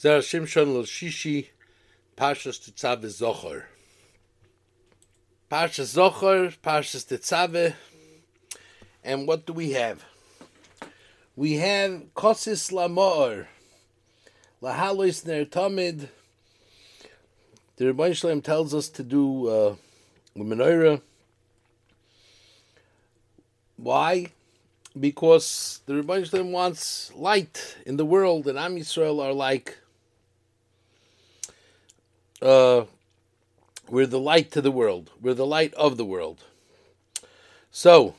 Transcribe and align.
Zera 0.00 0.20
Shimshon 0.20 0.72
Lil 0.72 0.84
Shishi, 0.84 1.48
Parshas 2.16 2.58
Tetzave 2.58 3.04
Zochor. 3.04 3.64
Parshas 5.50 5.94
Zochor, 5.94 6.56
Parshas 6.60 7.04
Tetzave, 7.04 7.74
and 9.04 9.28
what 9.28 9.44
do 9.44 9.52
we 9.52 9.72
have? 9.72 10.02
We 11.36 11.56
have 11.56 12.14
Kosis 12.14 12.72
Lamor, 12.72 13.46
Lahalois 14.62 15.26
Ner 15.26 15.44
Tamid. 15.44 16.08
The 17.76 17.92
Rebbein 17.92 18.16
Shalem 18.16 18.40
tells 18.40 18.72
us 18.72 18.88
to 18.88 19.02
do 19.02 19.48
uh, 19.48 19.74
menorah. 20.34 21.02
Why? 23.76 24.28
Because 24.98 25.80
the 25.84 25.92
Rebbein 25.92 26.24
Shalem 26.24 26.52
wants 26.52 27.12
light 27.14 27.76
in 27.84 27.98
the 27.98 28.06
world, 28.06 28.46
and 28.46 28.58
Am 28.58 28.76
Yisrael 28.76 29.22
are 29.22 29.34
like 29.34 29.76
uh, 32.42 32.84
we're 33.88 34.06
the 34.06 34.20
light 34.20 34.50
to 34.52 34.60
the 34.60 34.70
world. 34.70 35.10
We're 35.20 35.34
the 35.34 35.46
light 35.46 35.74
of 35.74 35.96
the 35.96 36.04
world. 36.04 36.44
So, 37.70 38.14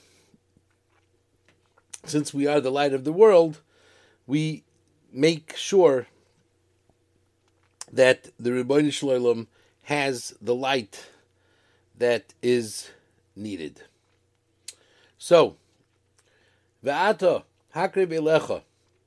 since 2.06 2.34
we 2.34 2.48
are 2.48 2.62
the 2.62 2.72
light 2.72 2.94
of 2.94 3.04
the 3.04 3.14
world, 3.14 3.60
we 4.28 4.64
make 5.12 5.56
sure 5.56 6.08
that 7.92 8.30
the 8.40 8.52
Rebbeinu 8.52 8.92
Shalom 8.92 9.48
has 9.84 10.34
the 10.42 10.56
light 10.56 11.08
that 11.98 12.34
is 12.42 12.90
needed. 13.36 13.82
So, 15.18 15.58
Ve'ata 16.84 17.44
hakrib 17.76 18.08
elecha. 18.08 18.62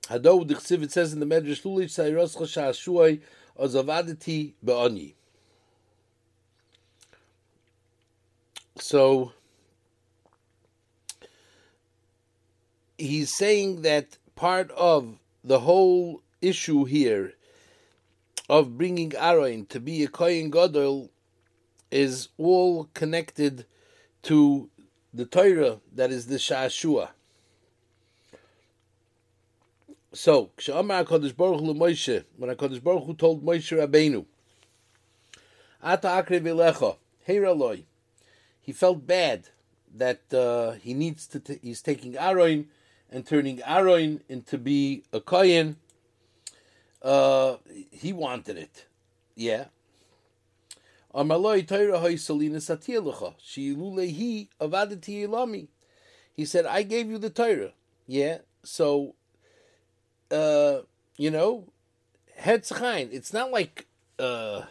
Hado 0.05 0.83
it 0.83 0.93
says 0.93 1.13
in 1.13 1.21
the 1.21 1.27
Medrash, 1.27 1.63
Lulich 1.63 1.91
sayroscha 1.91 2.43
sha'ashuay 2.43 3.21
ozavadati 3.59 4.55
be'oni. 4.63 5.15
So, 8.77 9.33
he's 12.99 13.33
saying 13.33 13.83
that 13.83 14.19
part 14.35 14.71
of 14.73 15.19
the 15.43 15.61
whole 15.61 16.23
issue 16.43 16.85
here 16.85 17.35
of 18.49 18.77
bringing 18.77 19.15
Aaron 19.17 19.67
to 19.67 19.81
be 19.81 20.03
a 20.03 20.09
Kohen 20.09 20.51
Gadol 20.51 21.11
is 21.91 22.29
all 22.37 22.89
connected 22.95 23.67
to 24.23 24.69
the 25.13 25.25
Torah 25.25 25.81
that 25.95 26.11
is 26.11 26.27
the 26.27 26.37
Shashua. 26.37 27.11
So, 30.15 30.53
Kshamar 30.57 31.05
HaKadosh 31.05 31.37
Baruch 31.37 31.59
Hu 31.59 31.75
Moshe, 31.75 32.25
when 32.37 32.55
HaKadosh 32.55 32.81
Baruch 32.81 33.05
Hu 33.05 33.15
told 33.15 33.45
Moshe 33.45 33.77
Rabbeinu, 33.77 34.25
Ata 35.83 36.07
akre 36.07 36.41
v'lecha, 36.41 36.97
heiraloi, 37.29 37.83
he 38.61 38.71
felt 38.73 39.05
bad 39.05 39.49
that 39.93 40.33
uh, 40.33 40.73
he 40.81 40.95
needs 40.95 41.27
to, 41.27 41.41
t- 41.41 41.59
he's 41.61 41.83
taking 41.83 42.17
Aaron 42.17 42.69
and 43.11 43.27
turning 43.27 43.61
Aaron 43.67 44.21
into 44.29 44.57
be 44.57 45.03
a 45.13 45.21
Kohen. 45.21 45.79
Uh, 47.03 47.57
he 47.91 48.13
wanted 48.13 48.57
it. 48.57 48.87
Yeah. 49.35 49.65
Amaloi 51.13 51.67
Torah 51.67 51.99
hoy 51.99 52.17
salina 52.17 52.59
satielucha, 52.59 53.35
shilulehi 53.41 54.47
avadati 54.61 55.27
ilami. 55.27 55.67
He 56.35 56.45
said, 56.45 56.67
I 56.67 56.83
gave 56.85 57.11
you 57.11 57.19
the 57.19 57.31
Torah. 57.31 57.73
Yeah. 58.07 58.39
So 58.63 59.17
uh, 60.35 60.83
you 61.17 61.31
know, 61.31 61.69
Hetzchain. 62.41 63.09
It's 63.13 63.33
not 63.33 63.51
like 63.51 63.87
uh, 64.19 64.63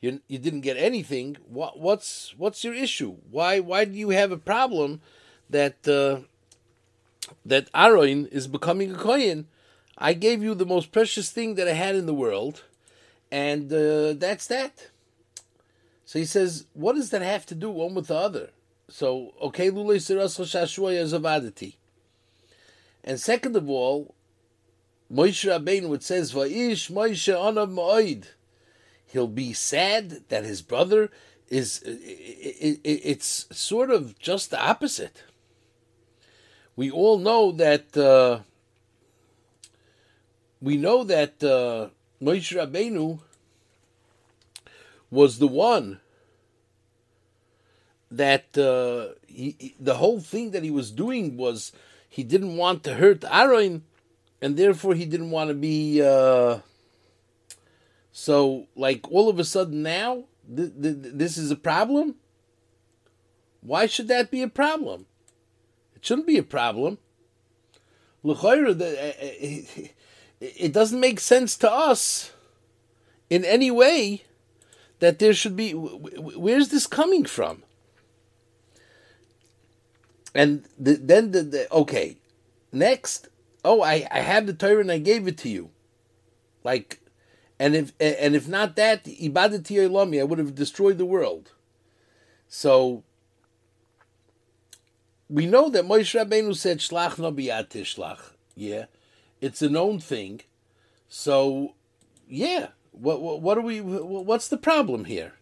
you 0.00 0.20
you 0.28 0.38
didn't 0.38 0.60
get 0.60 0.76
anything. 0.76 1.36
What 1.48 1.78
what's 1.78 2.34
what's 2.36 2.62
your 2.64 2.74
issue? 2.74 3.16
Why 3.30 3.60
why 3.60 3.84
do 3.84 3.96
you 3.98 4.10
have 4.10 4.32
a 4.32 4.38
problem 4.38 5.00
that 5.50 5.86
uh, 5.88 6.20
that 7.44 7.68
Aaron 7.74 8.26
is 8.26 8.46
becoming 8.46 8.94
a 8.94 8.98
kohen? 8.98 9.48
I 9.98 10.12
gave 10.12 10.42
you 10.42 10.54
the 10.54 10.66
most 10.66 10.92
precious 10.92 11.30
thing 11.30 11.56
that 11.56 11.66
I 11.66 11.72
had 11.72 11.96
in 11.96 12.06
the 12.06 12.14
world, 12.14 12.62
and 13.32 13.72
uh, 13.72 14.12
that's 14.12 14.46
that. 14.46 14.88
So 16.04 16.18
he 16.18 16.24
says, 16.24 16.64
what 16.72 16.94
does 16.94 17.10
that 17.10 17.20
have 17.20 17.44
to 17.46 17.54
do 17.54 17.68
one 17.68 17.94
with 17.94 18.06
the 18.06 18.14
other? 18.14 18.50
So 18.88 19.34
okay, 19.42 19.70
lule 19.70 19.96
siras 19.96 20.38
zavadati. 20.38 21.74
And 23.04 23.18
second 23.20 23.56
of 23.56 23.68
all, 23.68 24.14
Moshe 25.12 25.48
Rabbeinu, 25.48 25.94
it 25.94 26.02
says, 26.02 26.32
Va'ish 26.32 26.90
Moshe 26.90 27.34
Anav 27.34 27.72
Ma'oid. 27.72 28.24
He'll 29.06 29.26
be 29.26 29.52
sad 29.54 30.28
that 30.28 30.44
his 30.44 30.60
brother 30.60 31.10
is, 31.48 31.82
it, 31.82 32.80
it, 32.84 33.00
it's 33.04 33.46
sort 33.50 33.90
of 33.90 34.18
just 34.18 34.50
the 34.50 34.60
opposite. 34.60 35.24
We 36.76 36.90
all 36.90 37.18
know 37.18 37.52
that, 37.52 37.96
uh, 37.96 38.40
we 40.60 40.76
know 40.76 41.04
that 41.04 41.42
uh, 41.42 41.88
Moshe 42.22 42.54
Rabbeinu 42.54 43.20
was 45.10 45.38
the 45.38 45.48
one 45.48 46.00
that 48.10 48.56
uh, 48.58 49.14
he, 49.26 49.74
the 49.80 49.94
whole 49.94 50.20
thing 50.20 50.50
that 50.50 50.62
he 50.62 50.70
was 50.70 50.90
doing 50.90 51.36
was 51.36 51.72
he 52.08 52.22
didn't 52.22 52.56
want 52.56 52.84
to 52.84 52.94
hurt 52.94 53.24
Aaron 53.30 53.84
and 54.40 54.56
therefore 54.56 54.94
he 54.94 55.04
didn't 55.04 55.30
want 55.30 55.48
to 55.48 55.54
be. 55.54 56.02
Uh, 56.02 56.60
so, 58.12 58.66
like 58.74 59.10
all 59.10 59.28
of 59.28 59.38
a 59.38 59.44
sudden 59.44 59.82
now, 59.82 60.24
th- 60.54 60.72
th- 60.80 60.96
this 60.98 61.36
is 61.36 61.50
a 61.50 61.56
problem. 61.56 62.16
Why 63.60 63.86
should 63.86 64.08
that 64.08 64.30
be 64.30 64.42
a 64.42 64.48
problem? 64.48 65.06
It 65.94 66.04
shouldn't 66.04 66.26
be 66.26 66.38
a 66.38 66.42
problem. 66.42 66.98
It 70.40 70.72
doesn't 70.72 71.00
make 71.00 71.20
sense 71.20 71.56
to 71.58 71.70
us 71.70 72.32
in 73.30 73.44
any 73.44 73.70
way 73.70 74.24
that 75.00 75.18
there 75.18 75.34
should 75.34 75.56
be. 75.56 75.72
Where's 75.72 76.68
this 76.68 76.86
coming 76.86 77.24
from? 77.24 77.62
And 80.34 80.64
the, 80.78 80.94
then 80.94 81.32
the, 81.32 81.42
the 81.42 81.72
okay, 81.72 82.16
next 82.72 83.28
oh, 83.64 83.82
I, 83.82 84.06
I 84.10 84.20
have 84.20 84.46
the 84.46 84.52
Torah 84.52 84.80
and 84.80 84.92
I 84.92 84.98
gave 84.98 85.26
it 85.26 85.38
to 85.38 85.48
you. 85.48 85.70
Like, 86.64 87.00
and 87.58 87.74
if 87.74 87.92
and 88.00 88.36
if 88.36 88.46
not 88.46 88.76
that, 88.76 89.04
ibadati 89.04 89.76
ilami, 89.76 90.20
I 90.20 90.24
would 90.24 90.38
have 90.38 90.54
destroyed 90.54 90.98
the 90.98 91.04
world. 91.04 91.52
So 92.46 93.02
we 95.28 95.46
know 95.46 95.68
that 95.68 95.84
Moshe 95.84 96.18
Rabbeinu 96.18 96.56
said 96.56 96.78
shlach 96.78 97.18
no 97.18 97.32
tishlach. 97.32 98.32
Yeah, 98.54 98.86
it's 99.40 99.62
a 99.62 99.68
known 99.68 99.98
thing. 99.98 100.42
So 101.08 101.74
yeah, 102.28 102.68
what 102.92 103.20
what, 103.20 103.42
what 103.42 103.58
are 103.58 103.62
we? 103.62 103.80
What's 103.80 104.48
the 104.48 104.56
problem 104.56 105.04
here? 105.04 105.34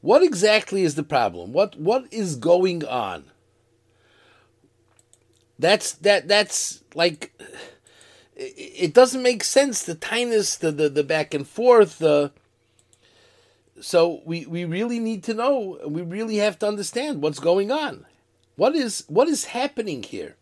What 0.00 0.22
exactly 0.22 0.82
is 0.82 0.94
the 0.94 1.02
problem? 1.02 1.52
What 1.52 1.78
what 1.78 2.12
is 2.12 2.36
going 2.36 2.84
on? 2.84 3.24
That's 5.60 5.92
that 5.92 6.26
that's 6.26 6.82
like 6.94 7.32
it 8.34 8.94
doesn't 8.94 9.22
make 9.22 9.44
sense 9.44 9.82
the 9.82 9.94
tightness 9.94 10.56
the 10.56 10.72
the, 10.72 10.88
the 10.88 11.04
back 11.04 11.34
and 11.34 11.46
forth 11.46 11.98
the 11.98 12.32
so 13.80 14.22
we 14.24 14.46
we 14.46 14.64
really 14.64 14.98
need 14.98 15.22
to 15.24 15.34
know 15.34 15.78
we 15.86 16.00
really 16.00 16.36
have 16.36 16.58
to 16.60 16.66
understand 16.68 17.20
what's 17.20 17.38
going 17.38 17.70
on 17.70 18.06
what 18.56 18.74
is 18.74 19.04
what 19.08 19.28
is 19.28 19.44
happening 19.46 20.02
here 20.02 20.36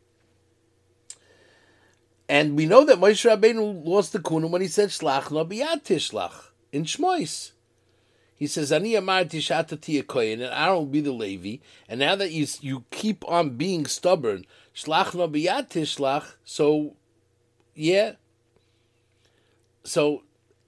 and 2.28 2.56
we 2.56 2.66
know 2.66 2.84
that 2.84 2.98
Moshe 2.98 3.28
Rabbeinu 3.28 3.84
lost 3.84 4.12
the 4.12 4.20
kunum 4.20 4.50
when 4.50 4.62
he 4.62 4.68
said 4.68 4.90
shlach 4.90 5.32
no 5.32 5.44
biyat 5.44 5.82
tishlach 5.82 6.50
in 6.70 6.84
Shmois. 6.84 7.52
He 8.37 8.46
says, 8.46 8.70
"Ani 8.70 8.93
amarti 8.93 9.40
shatati 9.40 10.06
kohen, 10.06 10.40
and 10.40 10.54
Aaron 10.54 10.76
will 10.76 10.87
be 10.87 11.00
the 11.00 11.10
Levi." 11.10 11.56
And 11.88 11.98
now 11.98 12.14
that 12.14 12.31
you 12.31 12.46
you 12.60 12.84
keep 12.93 13.28
on 13.28 13.56
being 13.56 13.84
stubborn, 13.87 14.46
shlach 14.78 15.14
no 15.14 15.28
biyat 15.28 15.70
tishlach. 15.70 16.34
So, 16.44 16.94
yeah. 17.75 18.12
So 19.84 20.22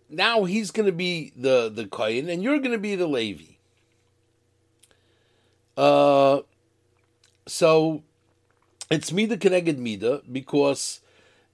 now 0.08 0.44
he's 0.44 0.70
going 0.70 0.86
to 0.86 0.92
be 0.92 1.32
the 1.36 1.70
the 1.72 1.86
kohen, 1.86 2.28
and 2.28 2.42
you're 2.42 2.58
going 2.58 2.72
to 2.72 2.78
be 2.78 2.96
the 2.96 3.06
Levi. 3.06 3.56
Uh, 5.76 6.40
so 7.46 8.02
it's 8.90 9.12
mida 9.12 9.36
connected 9.36 9.78
mida 9.78 10.22
because 10.30 11.00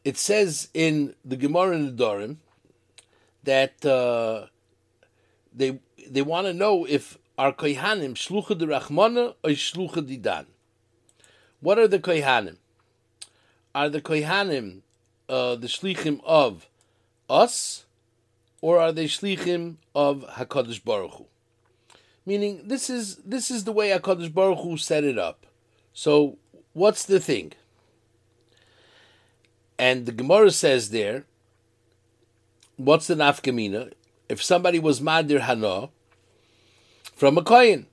it 0.04 0.16
says 0.16 0.68
in 0.72 1.14
the 1.24 1.36
Gemara 1.36 1.76
in 1.76 1.96
Nedarim 1.96 2.36
that 3.44 3.84
uh, 3.84 4.46
they 5.54 5.78
they 6.08 6.22
want 6.22 6.46
to 6.46 6.52
know 6.52 6.86
if 6.86 7.18
our 7.38 7.52
kohanim 7.52 8.14
shlucha 8.14 8.56
de 8.56 8.66
rachmana 8.66 9.34
or 9.44 9.50
shlucha 9.50 10.02
didan. 10.02 10.46
What 11.60 11.78
are 11.78 11.88
the 11.88 11.98
kohanim? 11.98 12.56
Are 13.74 13.88
the 13.88 14.00
kohanim 14.00 14.80
uh, 15.28 15.56
the 15.56 15.66
shlichim 15.66 16.20
of 16.24 16.68
us, 17.28 17.84
or 18.60 18.78
are 18.78 18.92
they 18.92 19.06
shlichim 19.06 19.76
of 19.94 20.24
Hakadosh 20.34 20.84
Baruch 20.84 21.14
Hu? 21.14 21.26
Meaning, 22.24 22.62
this 22.64 22.90
is 22.90 23.16
this 23.16 23.50
is 23.50 23.64
the 23.64 23.72
way 23.72 23.90
Hakadosh 23.90 24.32
Baruch 24.32 24.60
Hu 24.60 24.76
set 24.76 25.04
it 25.04 25.18
up. 25.18 25.46
So, 25.92 26.38
what's 26.72 27.04
the 27.04 27.20
thing? 27.20 27.52
And 29.78 30.06
the 30.06 30.12
Gemara 30.12 30.50
says 30.50 30.90
there, 30.90 31.24
what's 32.76 33.06
the 33.06 33.14
nafkamina? 33.14 33.92
If 34.28 34.42
somebody 34.42 34.78
was 34.78 35.00
madir 35.00 35.40
hana 35.40 35.90
from 37.14 37.38
a 37.38 37.42
kohen, 37.42 37.86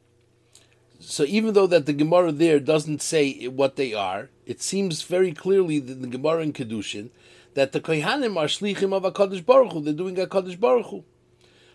so 1.03 1.23
even 1.23 1.53
though 1.53 1.67
that 1.67 1.85
the 1.85 1.93
Gemara 1.93 2.31
there 2.31 2.59
doesn't 2.59 3.01
say 3.01 3.47
what 3.47 3.75
they 3.75 3.93
are, 3.93 4.29
it 4.45 4.61
seems 4.61 5.03
very 5.03 5.31
clearly 5.31 5.79
that 5.79 6.01
the 6.01 6.07
Gemara 6.07 6.41
in 6.43 6.53
Kedushin 6.53 7.09
that 7.53 7.71
the 7.71 7.79
Kohanim 7.79 8.37
are 8.37 8.47
shlichim 8.47 8.93
of 8.93 9.03
Hakadosh 9.03 9.45
Baruch 9.45 9.73
Hu. 9.73 9.81
They're 9.81 9.93
doing 9.93 10.15
Hakadosh 10.15 10.59
Baruch 10.59 10.87
Hu, 10.87 11.03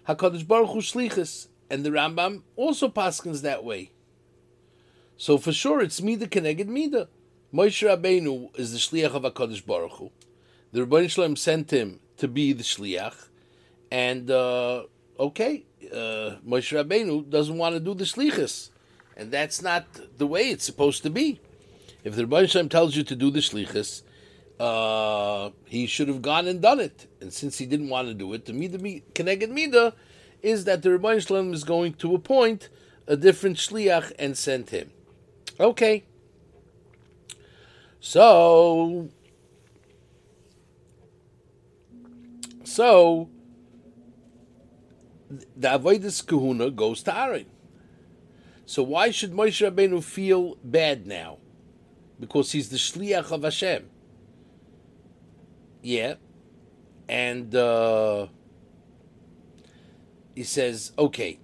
Hakadosh 0.08 0.46
Baruch 0.46 0.70
Hu 0.70 0.80
shlichus, 0.80 1.48
and 1.70 1.84
the 1.84 1.90
Rambam 1.90 2.42
also 2.56 2.88
paskins 2.88 3.42
that 3.42 3.64
way. 3.64 3.92
So 5.16 5.38
for 5.38 5.52
sure, 5.52 5.80
it's 5.80 6.00
mida 6.00 6.26
keneged 6.26 6.66
mida. 6.66 7.08
Moshe 7.52 7.86
Rabbeinu 7.86 8.56
is 8.58 8.72
the 8.72 8.78
shliach 8.78 9.14
of 9.14 9.22
Hakadosh 9.22 9.64
Baruch 9.64 9.92
Hu. 9.92 10.10
The 10.72 10.84
Rebbeinu 10.84 11.10
Shalom 11.10 11.36
sent 11.36 11.70
him 11.70 12.00
to 12.18 12.28
be 12.28 12.52
the 12.52 12.64
shliach, 12.64 13.28
and 13.90 14.30
uh, 14.30 14.84
okay, 15.18 15.64
uh, 15.92 16.36
Moshe 16.46 16.76
Rabbeinu 16.76 17.28
doesn't 17.28 17.56
want 17.56 17.74
to 17.74 17.80
do 17.80 17.94
the 17.94 18.04
shlichus, 18.04 18.70
and 19.18 19.32
that's 19.32 19.60
not 19.60 19.84
the 20.16 20.26
way 20.26 20.48
it's 20.48 20.64
supposed 20.64 21.02
to 21.02 21.10
be. 21.10 21.40
If 22.04 22.14
the 22.14 22.24
Rebbeinu 22.24 22.48
Shalom 22.48 22.68
tells 22.68 22.96
you 22.96 23.02
to 23.02 23.16
do 23.16 23.30
the 23.30 23.40
shlichus, 23.40 24.02
uh, 24.60 25.50
he 25.66 25.86
should 25.86 26.08
have 26.08 26.22
gone 26.22 26.46
and 26.46 26.62
done 26.62 26.78
it. 26.78 27.08
And 27.20 27.32
since 27.32 27.58
he 27.58 27.66
didn't 27.66 27.88
want 27.88 28.08
to 28.08 28.14
do 28.14 28.32
it, 28.32 28.46
the 28.46 28.52
mida 28.52 28.78
keneged 28.78 29.50
mida 29.50 29.94
is 30.40 30.64
that 30.64 30.82
the 30.82 30.90
Rebbeinu 30.90 31.26
Shalom 31.26 31.52
is 31.52 31.64
going 31.64 31.94
to 31.94 32.14
appoint 32.14 32.68
a 33.08 33.16
different 33.16 33.56
shliach 33.56 34.12
and 34.18 34.38
send 34.38 34.70
him. 34.70 34.92
Okay. 35.58 36.04
So, 38.00 39.08
so 42.62 43.28
the 45.56 45.68
avodas 45.68 46.24
kahuna 46.24 46.70
goes 46.70 47.02
to 47.02 47.18
Aaron. 47.18 47.46
So 48.68 48.82
why 48.82 49.10
should 49.10 49.32
Moshe 49.32 49.66
Rabbeinu 49.66 50.04
feel 50.04 50.56
bad 50.62 51.06
now? 51.06 51.38
Because 52.20 52.52
he's 52.52 52.68
the 52.68 52.76
shliach 52.76 53.32
of 53.32 53.42
Hashem. 53.42 53.88
Yeah, 55.80 56.16
and 57.08 57.54
uh, 57.54 58.26
he 60.34 60.42
says, 60.42 60.92
okay. 60.98 61.38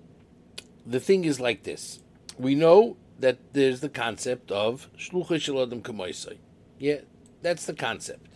The 0.84 1.00
thing 1.00 1.24
is 1.24 1.40
like 1.40 1.62
this: 1.62 2.00
we 2.38 2.54
know 2.54 2.98
that 3.20 3.38
there's 3.54 3.80
the 3.80 3.88
concept 3.88 4.52
of 4.52 4.90
shlucha 4.98 5.38
shalodem 5.40 5.80
kamoisai. 5.80 6.36
Yeah, 6.78 7.00
that's 7.40 7.64
the 7.64 7.72
concept. 7.72 8.34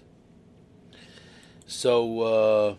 So. 1.66 2.20
Uh, 2.22 2.74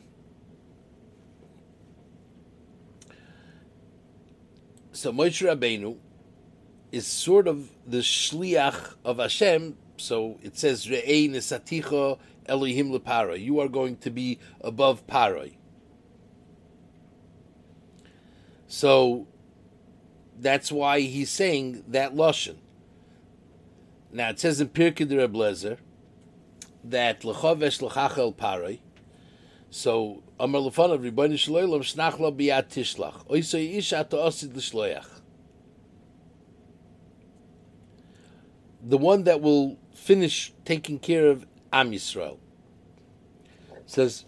so 4.99 5.13
Moshe 5.13 5.47
Rabbeinu 5.47 5.95
is 6.91 7.07
sort 7.07 7.47
of 7.47 7.69
the 7.87 7.99
shliach 7.99 8.95
of 9.05 9.17
Hashem. 9.17 9.77
So 9.95 10.37
it 10.41 10.57
says 10.57 10.87
Re'ei 10.87 11.29
Nesaticha 11.29 12.19
Elohim 12.47 12.91
lepara. 12.91 13.41
You 13.41 13.61
are 13.61 13.69
going 13.69 13.95
to 13.97 14.09
be 14.09 14.39
above 14.59 15.07
Paroi. 15.07 15.53
So 18.67 19.27
that's 20.37 20.69
why 20.69 20.99
he's 20.99 21.29
saying 21.29 21.85
that 21.87 22.13
lashon. 22.13 22.57
Now 24.11 24.31
it 24.31 24.39
says 24.41 24.59
in 24.59 24.67
Pirkei 24.67 25.07
Reblezer 25.07 25.77
that 26.83 27.21
lechavesh 27.21 27.87
lechachel 27.89 28.35
paroi. 28.35 28.79
So 29.71 30.23
Amar 30.39 30.61
shnachla 30.61 32.35
biat 32.35 32.69
tishlach. 32.69 33.29
Isha 33.77 34.07
to 34.09 34.15
osid. 34.15 35.05
The 38.81 38.97
one 38.97 39.23
that 39.25 39.41
will 39.41 39.77
finish 39.93 40.53
taking 40.65 40.99
care 40.99 41.27
of 41.27 41.45
Am 41.71 41.91
Yisrael. 41.91 42.37
Says 43.85 44.25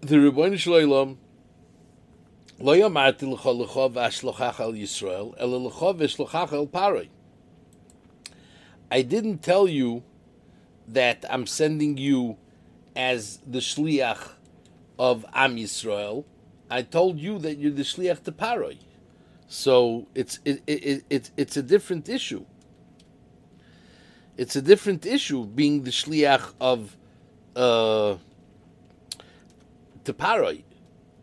the 0.00 0.16
Rebbeinu 0.16 0.54
Shloim 0.54 1.16
lo 2.60 2.72
yamarti 2.74 3.22
l'cha 3.22 3.50
l'cha 3.50 3.88
v'ashlochach 3.88 4.60
al 4.60 4.72
Yisrael 4.72 5.34
el 5.38 5.48
l'cha 5.48 5.92
v'shlochach 5.92 6.52
al 6.52 6.66
paroi. 6.66 7.08
I 8.90 9.02
didn't 9.02 9.42
tell 9.42 9.68
you 9.68 10.02
that 10.86 11.24
I'm 11.28 11.46
sending 11.46 11.98
you 11.98 12.38
as 12.96 13.38
the 13.46 13.58
shliach 13.58 14.30
of 14.98 15.24
Am 15.32 15.56
Yisrael. 15.56 16.24
I 16.70 16.82
told 16.82 17.18
you 17.18 17.38
that 17.38 17.56
you're 17.56 17.72
the 17.72 17.82
shliach 17.82 18.24
to 18.24 18.32
Paroi. 18.32 18.78
So 19.46 20.06
it's 20.14 20.40
it, 20.44 20.62
it, 20.66 21.04
it, 21.08 21.30
it's 21.36 21.56
a 21.56 21.62
different 21.62 22.08
issue. 22.08 22.44
It's 24.36 24.54
a 24.56 24.62
different 24.62 25.06
issue 25.06 25.46
being 25.46 25.84
the 25.84 25.90
shliach 25.90 26.52
of 26.60 26.96
uh, 27.56 28.16
to 30.04 30.12
Paroi. 30.12 30.62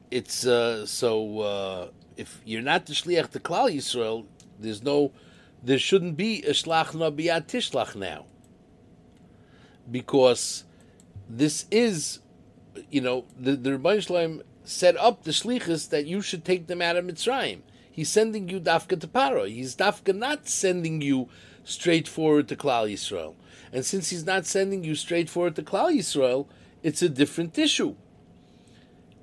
It's 0.10 0.46
uh, 0.46 0.86
so 0.86 1.40
uh, 1.40 1.88
if 2.18 2.42
you're 2.46 2.62
not 2.62 2.86
the 2.86 2.94
shliach 2.94 3.30
to 3.32 3.40
Klal 3.40 3.74
Yisrael, 3.74 4.26
there's 4.60 4.82
no, 4.82 5.12
there 5.62 5.78
shouldn't 5.78 6.18
be 6.18 6.42
a 6.44 6.52
shlach 6.52 6.92
nabiyat 6.92 7.48
tishlach 7.48 7.96
now, 7.96 8.26
because 9.92 10.64
this 11.30 11.66
is 11.70 12.20
you 12.90 13.02
know, 13.02 13.26
the, 13.38 13.56
the 13.56 13.72
Rebbeinu 13.72 14.06
Shalom 14.06 14.42
set 14.64 14.98
up 14.98 15.24
the 15.24 15.32
shlichus 15.32 15.90
that 15.90 16.06
you 16.06 16.22
should 16.22 16.44
take 16.44 16.68
them 16.68 16.82
out 16.82 16.96
of 16.96 17.06
Mitzrayim. 17.06 17.62
He's 17.92 18.10
sending 18.10 18.50
you 18.50 18.60
dafka 18.60 19.00
to 19.00 19.08
Paro. 19.08 19.48
He's 19.48 19.76
dafka 19.76 20.16
not 20.16 20.48
sending 20.48 21.02
you 21.02 21.30
straight 21.64 22.08
forward 22.08 22.48
to 22.50 22.56
Klal 22.56 22.92
Yisrael. 22.92 23.36
And 23.72 23.86
since 23.86 24.10
he's 24.10 24.26
not 24.26 24.46
sending 24.46 24.84
you 24.84 24.96
straight 24.96 25.30
forward 25.30 25.56
to 25.56 25.64
Klal 25.64 25.96
Yisrael, 25.96 26.48
it's 26.84 27.02
a 27.02 27.10
different 27.10 27.58
issue. 27.58 27.96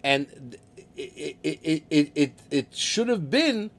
And 0.03 0.57
it, 0.97 1.37
it, 1.43 1.85
it, 1.91 2.13
it, 2.15 2.33
it 2.51 2.75
should 2.75 3.09
have 3.09 3.31
been 3.31 3.71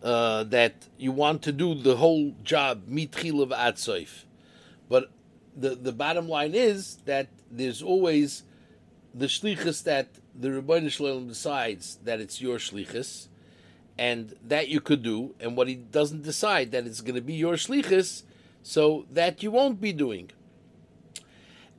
uh, 0.02 0.44
that 0.44 0.74
you 0.98 1.12
want 1.12 1.42
to 1.42 1.52
do 1.52 1.74
the 1.74 1.96
whole 1.96 2.34
job, 2.42 2.88
mitchil 2.88 3.40
of 3.42 3.50
atzoif. 3.50 4.24
But 4.88 5.10
the, 5.56 5.74
the 5.74 5.92
bottom 5.92 6.28
line 6.28 6.54
is 6.54 6.96
that 7.04 7.28
there's 7.50 7.82
always 7.82 8.42
the 9.14 9.26
shlichus 9.26 9.82
that 9.84 10.08
the 10.34 10.48
Rebbeinu 10.48 10.90
Shalom 10.90 11.28
decides 11.28 11.98
that 12.04 12.20
it's 12.20 12.40
your 12.40 12.58
shlichus, 12.58 13.27
and 13.98 14.36
that 14.46 14.68
you 14.68 14.80
could 14.80 15.02
do, 15.02 15.34
and 15.40 15.56
what 15.56 15.66
he 15.66 15.74
doesn't 15.74 16.22
decide 16.22 16.70
that 16.70 16.86
it's 16.86 17.00
going 17.00 17.16
to 17.16 17.20
be 17.20 17.34
your 17.34 17.54
shlichus, 17.54 18.22
so 18.62 19.06
that 19.10 19.42
you 19.42 19.50
won't 19.50 19.80
be 19.80 19.92
doing. 19.92 20.30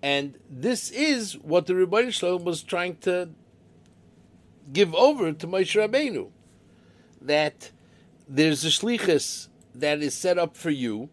And 0.02 0.38
this 0.50 0.92
is 0.92 1.38
what 1.38 1.66
the 1.66 1.74
Rebbeinu 1.74 2.12
Shalom 2.12 2.44
was 2.44 2.64
trying 2.64 2.98
to 2.98 3.30
give 4.72 4.94
over 4.96 5.32
to 5.34 5.48
Moshe 5.48 5.76
Rabbeinu, 5.80 6.30
that 7.22 7.72
there's 8.28 8.64
a 8.64 8.70
shlichus 8.70 9.48
that 9.74 10.02
is 10.02 10.14
set 10.14 10.38
up 10.38 10.56
for 10.56 10.70
you, 10.70 11.10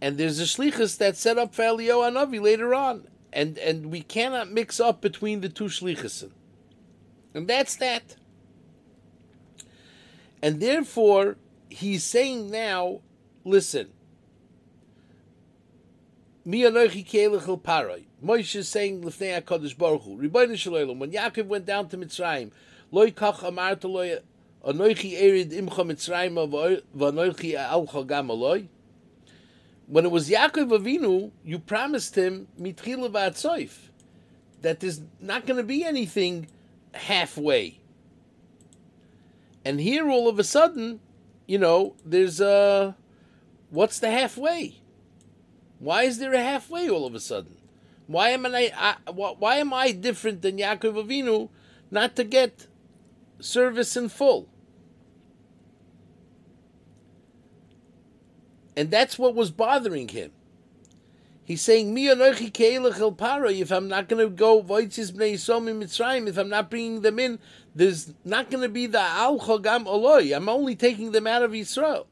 and 0.00 0.18
there's 0.18 0.40
a 0.40 0.44
shlichus 0.44 0.96
that's 0.96 1.20
set 1.20 1.38
up 1.38 1.54
for 1.54 1.62
Eliyahu 1.62 2.12
Anavi 2.12 2.40
later 2.40 2.74
on, 2.74 3.06
and 3.32 3.58
and 3.58 3.86
we 3.86 4.02
cannot 4.02 4.50
mix 4.50 4.80
up 4.80 5.00
between 5.00 5.42
the 5.42 5.48
two 5.48 5.64
shlichusim, 5.64 6.32
and 7.34 7.46
that's 7.46 7.76
that. 7.76 8.16
And 10.42 10.60
therefore, 10.60 11.36
he's 11.70 12.02
saying 12.02 12.50
now, 12.50 13.00
listen. 13.44 13.88
Mi 16.44 16.62
anochi 16.62 17.06
kelechel 17.06 17.60
paray. 17.60 18.04
Moshe 18.22 18.56
is 18.56 18.68
saying 18.68 19.02
lefnei 19.02 19.40
Hakadosh 19.40 19.78
Baruch 19.78 20.02
Hu. 20.02 20.56
Shalom. 20.56 20.98
When 20.98 21.12
Yaakov 21.12 21.46
went 21.46 21.66
down 21.66 21.88
to 21.88 21.96
Mitzrayim, 21.96 22.50
loy 22.90 23.12
kach 23.12 23.38
anochi 23.40 25.12
erid 25.22 25.52
imcha 25.52 25.68
Mitzrayim 25.68 26.82
alcha 26.96 28.06
gam 28.06 28.28
aloy. 28.28 28.66
When 29.86 30.04
it 30.04 30.10
was 30.10 30.28
Yaakov 30.28 30.70
Avinu, 30.70 31.30
you 31.44 31.58
promised 31.58 32.16
him 32.16 32.48
mitchila 32.60 33.10
v'atzoif 33.10 33.90
that 34.62 34.80
there's 34.80 35.00
not 35.20 35.46
going 35.46 35.58
to 35.58 35.64
be 35.64 35.84
anything 35.84 36.46
halfway. 36.94 37.81
And 39.64 39.80
here, 39.80 40.08
all 40.10 40.28
of 40.28 40.38
a 40.38 40.44
sudden, 40.44 41.00
you 41.46 41.58
know, 41.58 41.94
there's 42.04 42.40
a 42.40 42.96
what's 43.70 43.98
the 43.98 44.10
halfway? 44.10 44.82
Why 45.78 46.04
is 46.04 46.18
there 46.18 46.32
a 46.32 46.42
halfway 46.42 46.88
all 46.88 47.06
of 47.06 47.14
a 47.14 47.20
sudden? 47.20 47.56
Why 48.06 48.30
am 48.30 48.46
I, 48.46 48.72
I 48.76 49.10
why 49.10 49.56
am 49.56 49.72
I 49.72 49.92
different 49.92 50.42
than 50.42 50.58
Yaakov 50.58 51.04
Avinu 51.04 51.48
not 51.90 52.16
to 52.16 52.24
get 52.24 52.66
service 53.40 53.96
in 53.96 54.08
full? 54.08 54.48
And 58.76 58.90
that's 58.90 59.18
what 59.18 59.34
was 59.34 59.50
bothering 59.50 60.08
him. 60.08 60.32
He's 61.44 61.60
saying, 61.60 61.92
"Mi 61.92 62.06
anochi 62.06 62.52
keilach 62.52 63.16
para." 63.18 63.52
If 63.52 63.70
I'm 63.70 63.88
not 63.88 64.08
going 64.08 64.24
to 64.24 64.34
go 64.34 64.62
voitzis 64.62 65.12
bnei 65.12 65.34
Yisrael 65.34 66.20
in 66.20 66.28
if 66.28 66.38
I'm 66.38 66.48
not 66.48 66.70
bringing 66.70 67.02
them 67.02 67.18
in, 67.18 67.38
there's 67.74 68.12
not 68.24 68.50
going 68.50 68.62
to 68.62 68.68
be 68.68 68.86
the 68.86 69.00
al 69.00 69.38
chogam 69.38 69.86
oloi. 69.86 70.34
I'm 70.34 70.48
only 70.48 70.76
taking 70.76 71.12
them 71.12 71.26
out 71.26 71.42
of 71.42 71.52
Yisrael, 71.52 72.06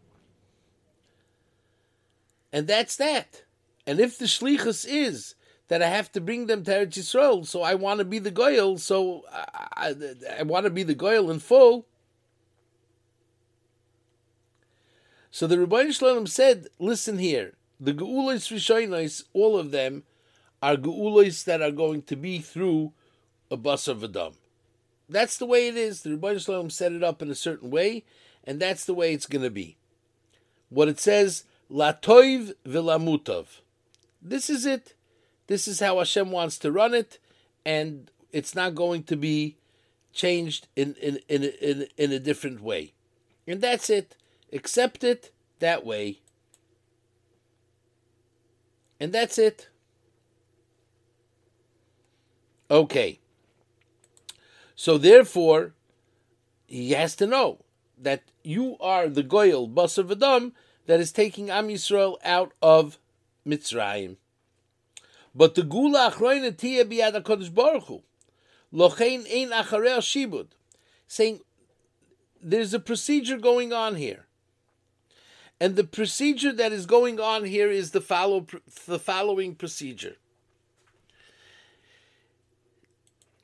and 2.52 2.66
that's 2.66 2.96
that. 2.96 3.42
And 3.86 4.00
if 4.00 4.18
the 4.18 4.26
shlichus 4.26 4.86
is 4.88 5.34
that 5.68 5.82
I 5.82 5.88
have 5.88 6.12
to 6.12 6.20
bring 6.20 6.46
them 6.46 6.64
to 6.64 6.70
Eretz 6.70 6.98
Yisrael, 6.98 7.46
so 7.46 7.62
I 7.62 7.74
want 7.74 7.98
to 7.98 8.04
be 8.04 8.18
the 8.18 8.30
goyel, 8.30 8.78
so 8.78 9.24
I, 9.32 9.46
I, 9.74 10.40
I 10.40 10.42
want 10.42 10.64
to 10.64 10.70
be 10.70 10.82
the 10.82 10.94
goyel 10.94 11.30
in 11.30 11.38
full. 11.38 11.86
So 15.30 15.46
the 15.46 15.56
Rebbeinu 15.56 15.96
Shalom 15.96 16.26
said, 16.26 16.68
"Listen 16.78 17.18
here." 17.18 17.54
The 17.82 17.94
Geulos 17.94 18.52
Rishonos, 18.52 19.24
all 19.32 19.56
of 19.56 19.70
them, 19.70 20.02
are 20.60 20.76
Geulos 20.76 21.44
that 21.44 21.62
are 21.62 21.70
going 21.70 22.02
to 22.02 22.16
be 22.16 22.38
through 22.38 22.92
a 23.50 23.56
bus 23.56 23.88
of 23.88 24.04
Adam. 24.04 24.34
That's 25.10 25.36
the 25.36 25.46
way 25.46 25.68
it 25.68 25.76
is. 25.76 26.02
The 26.02 26.10
Rebbe 26.10 26.38
Shalom 26.38 26.70
set 26.70 26.92
it 26.92 27.02
up 27.02 27.20
in 27.20 27.30
a 27.30 27.34
certain 27.34 27.70
way, 27.70 28.04
and 28.44 28.60
that's 28.60 28.84
the 28.84 28.94
way 28.94 29.12
it's 29.12 29.26
going 29.26 29.42
to 29.42 29.50
be. 29.50 29.76
What 30.68 30.88
it 30.88 31.00
says, 31.00 31.44
Latoiv 31.70 32.54
vilamutov. 32.66 33.46
This 34.22 34.48
is 34.48 34.66
it. 34.66 34.94
This 35.46 35.66
is 35.66 35.80
how 35.80 35.98
Hashem 35.98 36.30
wants 36.30 36.58
to 36.58 36.70
run 36.70 36.94
it, 36.94 37.18
and 37.64 38.10
it's 38.32 38.54
not 38.54 38.74
going 38.74 39.02
to 39.04 39.16
be 39.16 39.56
changed 40.12 40.68
in, 40.76 40.94
in, 40.94 41.18
in, 41.28 41.44
in, 41.44 41.86
in 41.96 42.12
a 42.12 42.18
different 42.18 42.60
way. 42.60 42.92
And 43.46 43.60
that's 43.60 43.90
it. 43.90 44.16
Accept 44.52 45.02
it 45.02 45.32
that 45.58 45.84
way 45.84 46.20
and 49.00 49.12
that's 49.12 49.38
it. 49.38 49.68
Okay. 52.70 53.19
So 54.80 54.96
therefore, 54.96 55.74
he 56.66 56.92
has 56.92 57.14
to 57.16 57.26
know 57.26 57.58
that 57.98 58.22
you 58.42 58.78
are 58.80 59.10
the 59.10 59.22
goyel 59.22 59.68
basar 59.68 60.04
v'dam 60.04 60.52
that 60.86 61.00
is 61.00 61.12
taking 61.12 61.50
Am 61.50 61.68
Yisrael 61.68 62.16
out 62.24 62.52
of 62.62 62.96
Mitzrayim. 63.46 64.16
But 65.34 65.54
the 65.54 65.64
gula 65.64 66.10
achroina 66.10 66.56
tia 66.56 66.86
biyad 66.86 67.12
HaKadosh 67.12 67.54
Baruch 67.54 67.88
Hu. 67.88 68.02
Lochein 68.72 69.26
ein 69.30 69.50
acharei 69.50 69.98
shibud. 69.98 70.46
Saying, 71.06 71.40
there's 72.40 72.72
a 72.72 72.80
procedure 72.80 73.36
going 73.36 73.74
on 73.74 73.96
here. 73.96 74.24
And 75.60 75.76
the 75.76 75.84
procedure 75.84 76.52
that 76.52 76.72
is 76.72 76.86
going 76.86 77.20
on 77.20 77.44
here 77.44 77.68
is 77.68 77.90
the 77.90 78.00
follow 78.00 78.46
the 78.86 78.98
following 78.98 79.56
procedure. 79.56 80.16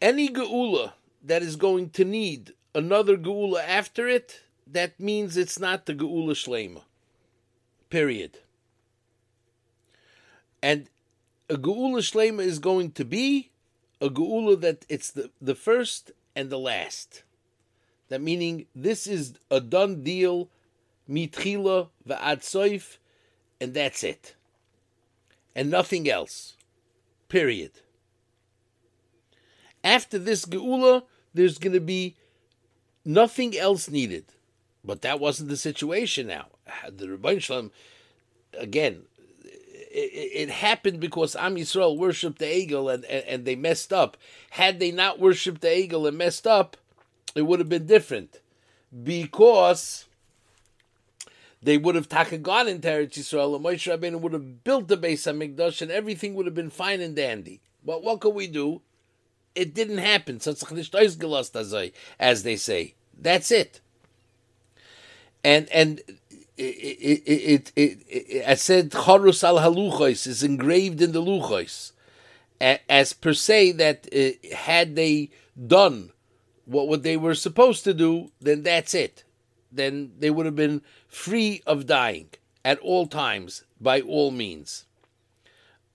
Any 0.01 0.31
geula 0.31 0.95
that 1.27 1.43
is 1.43 1.57
going 1.57 1.91
to 1.91 2.05
need 2.05 2.55
another 2.75 3.17
geula 3.17 3.63
after 3.67 4.09
it, 4.09 4.41
that 4.67 4.99
means 4.99 5.37
it's 5.37 5.59
not 5.59 5.87
the 5.87 5.95
geula 5.95 6.33
shlema. 6.33 6.83
Period. 7.91 8.39
And 10.63 10.89
a 11.49 11.57
geula 11.57 11.99
shlema 11.99 12.43
is 12.43 12.59
going 12.59 12.93
to 12.93 13.05
be 13.05 13.51
a 14.01 14.09
geula 14.09 14.61
that 14.61 14.85
it's 14.89 15.11
the, 15.11 15.31
the 15.41 15.55
first 15.55 16.13
and 16.35 16.51
the 16.51 16.59
last. 16.59 17.23
That 18.09 18.21
meaning 18.21 18.67
this 18.75 19.07
is 19.07 19.35
a 19.51 19.61
done 19.61 20.05
deal 20.05 20.49
mitchila 21.11 21.89
va'ad 22.09 22.41
soif, 22.41 22.99
and 23.61 23.75
that's 23.75 24.05
it. 24.05 24.37
And 25.57 25.71
nothing 25.71 26.09
else. 26.09 26.57
Period. 27.29 27.73
After 29.83 30.19
this 30.19 30.45
geula, 30.45 31.05
there's 31.37 31.59
going 31.59 31.73
to 31.73 31.81
be 31.81 32.17
nothing 33.05 33.57
else 33.57 33.89
needed. 33.89 34.25
But 34.85 35.03
that 35.03 35.21
wasn't 35.21 35.49
the 35.49 35.57
situation 35.57 36.29
now. 36.29 36.47
The 36.89 37.07
Rebbeinu 37.07 37.41
Shalom, 37.41 37.73
again, 38.59 39.03
it, 39.45 40.49
it, 40.49 40.51
happened 40.51 41.01
because 41.01 41.35
Am 41.35 41.57
Yisrael 41.57 41.97
worshipped 41.97 42.39
the 42.39 42.45
egel 42.45 42.93
and, 42.93 43.05
and, 43.07 43.25
and, 43.25 43.45
they 43.45 43.57
messed 43.57 43.93
up. 43.93 44.17
Had 44.51 44.79
they 44.79 44.91
not 44.91 45.19
worshipped 45.19 45.63
the 45.63 45.69
egel 45.69 46.07
and 46.07 46.19
messed 46.19 46.47
up, 46.47 46.77
it 47.35 47.43
would 47.43 47.59
have 47.61 47.69
been 47.69 47.87
different. 47.87 48.41
Because 49.03 50.05
they 51.63 51.79
would 51.79 51.95
have 51.95 52.09
taka 52.09 52.39
gone 52.39 52.69
into 52.69 52.89
Eretz 52.89 53.15
Yisrael, 53.15 53.57
and 53.57 53.65
Moshe 53.65 53.91
Rabbeinu 53.91 54.21
would 54.21 54.33
have 54.33 54.63
built 54.63 54.89
the 54.89 54.97
base 54.97 55.27
of 55.27 55.37
Mikdash, 55.37 55.83
and 55.83 55.91
everything 55.91 56.35
would 56.35 56.47
have 56.47 56.55
been 56.55 56.71
fine 56.71 57.01
and 57.01 57.17
dandy. 57.17 57.61
But 57.85 58.05
what 58.05 58.21
could 58.21 58.35
we 58.35 58.47
do? 58.47 58.83
It 59.57 59.75
didn't 59.75 59.99
happen. 59.99 60.41
As 62.21 62.43
they 62.43 62.57
say, 62.57 62.95
that's 63.19 63.51
it. 63.51 63.81
And 65.43 65.69
and 65.71 66.01
it 66.57 67.23
it, 67.27 67.73
it, 67.77 68.03
it, 68.09 68.49
I 68.49 68.55
said 68.55 68.91
Charus 68.91 69.43
al 69.45 69.59
Haluchos 69.59 70.27
is 70.27 70.43
engraved 70.43 71.01
in 71.01 71.13
the 71.13 71.23
Luchos, 71.23 71.93
as 72.61 73.13
per 73.13 73.33
se 73.33 73.73
that 73.73 74.09
uh, 74.15 74.55
had 74.55 74.97
they 74.97 75.31
done 75.67 76.13
what 76.65 76.89
what 76.89 77.03
they 77.03 77.17
were 77.17 77.35
supposed 77.35 77.85
to 77.85 77.95
do, 77.95 78.31
then 78.41 78.63
that's 78.63 78.95
it. 78.95 79.25
Then 79.73 80.13
they 80.19 80.31
would 80.31 80.47
have 80.47 80.57
been 80.57 80.83
free 81.09 81.63
of 81.67 81.87
dying 81.87 82.31
at 82.65 82.79
all 82.81 83.07
times, 83.07 83.65
by 83.81 84.01
all 84.01 84.31
means. 84.31 84.85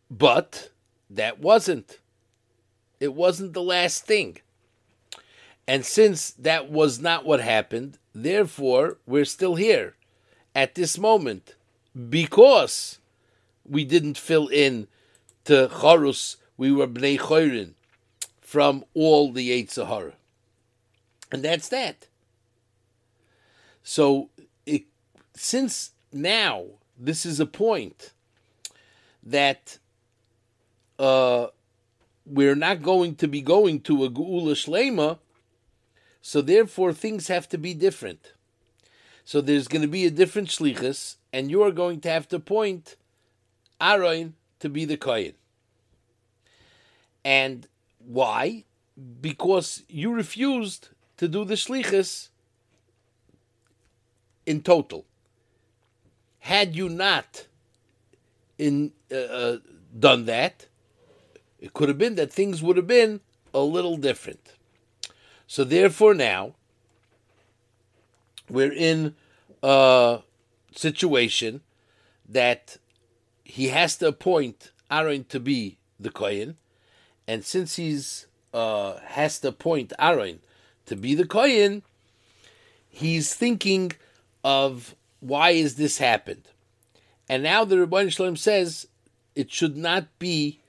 But 0.10 0.70
that 1.10 1.39
wasn't. 1.39 2.00
It 3.01 3.13
wasn't 3.13 3.53
the 3.53 3.63
last 3.63 4.05
thing. 4.05 4.38
And 5.67 5.86
since 5.86 6.31
that 6.31 6.70
was 6.70 7.01
not 7.01 7.25
what 7.25 7.41
happened, 7.41 7.98
therefore 8.13 9.00
we're 9.05 9.25
still 9.25 9.55
here 9.55 9.96
at 10.55 10.75
this 10.75 10.98
moment 10.98 11.55
because 12.10 13.00
we 13.67 13.84
didn't 13.84 14.17
fill 14.17 14.48
in 14.48 14.88
to 15.46 15.67
Charus, 15.67 16.38
we 16.58 16.72
were 16.72 16.88
Bnei 16.88 17.17
Chorin 17.17 17.74
from 18.39 18.86
all 18.93 19.31
the 19.31 19.51
eight 19.51 19.72
Sahara. 19.72 20.13
And 21.31 21.43
that's 21.43 21.70
that. 21.70 22.08
So 23.81 24.29
since 25.34 25.91
now 26.13 26.65
this 26.98 27.25
is 27.25 27.39
a 27.39 27.46
point 27.48 28.12
that 29.24 29.79
uh, 31.00 31.48
we're 32.25 32.56
not 32.56 32.82
going 32.82 33.16
to 33.16 33.28
be 33.28 33.42
going 33.42 33.82
to 33.82 34.04
a 34.06 34.10
Geula 34.10 34.54
Shlema, 34.54 35.20
so 36.22 36.42
therefore 36.42 36.94
things 36.94 37.28
have 37.28 37.50
to 37.50 37.58
be 37.58 37.74
different. 37.74 38.34
So 39.24 39.42
there's 39.42 39.68
going 39.68 39.82
to 39.82 39.88
be 39.88 40.06
a 40.06 40.12
different 40.12 40.50
shlichus, 40.50 41.16
and 41.32 41.50
you 41.50 41.63
are 41.63 41.72
going 41.72 42.01
to 42.01 42.10
have 42.10 42.28
to 42.30 42.40
point 42.40 42.96
Aaron 43.80 44.36
to 44.60 44.70
be 44.70 44.86
the 44.86 44.98
kohen. 44.98 45.34
And 47.24 47.68
why? 48.00 48.66
Because 49.22 49.84
you 49.88 50.13
refused 50.13 50.90
to 51.18 51.28
do 51.28 51.46
the 51.46 51.54
shlichus 51.56 52.30
in 54.46 54.62
total. 54.62 55.06
Had 56.40 56.75
you 56.75 56.90
not 56.90 57.46
in 58.58 58.92
uh, 59.12 59.16
uh, 59.16 59.58
done 59.98 60.25
that, 60.25 60.68
it 61.62 61.74
could 61.74 61.88
have 61.88 61.98
been 62.00 62.15
that 62.15 62.34
things 62.34 62.62
would 62.62 62.75
have 62.75 62.88
been 62.88 63.22
a 63.53 63.60
little 63.60 63.96
different. 63.96 64.53
So 65.46 65.63
therefore, 65.63 66.15
now 66.15 66.56
we're 68.50 68.74
in 68.74 69.15
a 69.62 70.22
situation 70.74 71.62
that 72.27 72.77
he 73.44 73.68
has 73.68 73.98
to 73.98 74.08
appoint 74.08 74.72
Aaron 74.89 75.25
to 75.25 75.39
be 75.39 75.77
the 76.00 76.10
Kohen, 76.10 76.58
and 77.27 77.46
since 77.46 77.75
he's 77.75 78.25
uh, 78.53 78.98
has 79.00 79.39
to 79.39 79.50
appoint 79.50 79.94
Aaron 80.00 80.39
to 80.86 80.96
be 80.96 81.13
the 81.15 81.27
Kohen, 81.27 81.84
he's 82.89 83.34
thinking 83.34 83.91
of 84.44 84.96
why 85.20 85.51
is 85.51 85.75
this 85.75 86.00
happened, 86.00 86.44
and 87.30 87.44
now 87.44 87.63
the 87.65 87.75
Rebbeinu 87.75 88.12
Shalom 88.12 88.38
says 88.38 88.88
it 89.36 89.51
should 89.51 89.77
not 89.77 90.08
be 90.18 90.61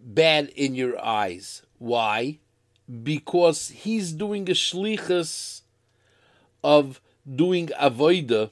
bad 0.00 0.48
in 0.50 0.74
your 0.74 1.02
eyes. 1.02 1.62
Why? 1.78 2.38
Because 3.02 3.68
he's 3.68 4.12
doing 4.12 4.48
a 4.48 4.52
shlichus 4.52 5.62
of 6.62 7.00
doing 7.34 7.68
avoida, 7.80 8.50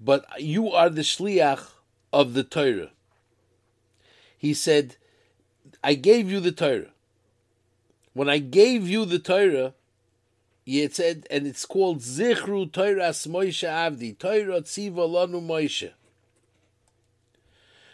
but 0.00 0.24
you 0.38 0.70
are 0.70 0.88
the 0.88 1.02
shliach 1.02 1.70
of 2.12 2.34
the 2.34 2.44
Torah. 2.44 2.90
He 4.36 4.54
said, 4.54 4.96
I 5.82 5.94
gave 5.94 6.30
you 6.30 6.40
the 6.40 6.52
Torah. 6.52 6.92
When 8.12 8.28
I 8.28 8.38
gave 8.38 8.88
you 8.88 9.04
the 9.04 9.18
Torah, 9.18 9.74
it 10.66 10.94
said, 10.94 11.26
and 11.30 11.46
it's 11.46 11.64
called 11.64 12.00
Zichru 12.00 12.70
Torah 12.72 13.10
Moshe 13.10 13.66
Avdi, 13.66 14.18
Torah 14.18 14.60
Tziva 14.60 15.08
Lanu 15.08 15.40
Moshe. 15.44 15.92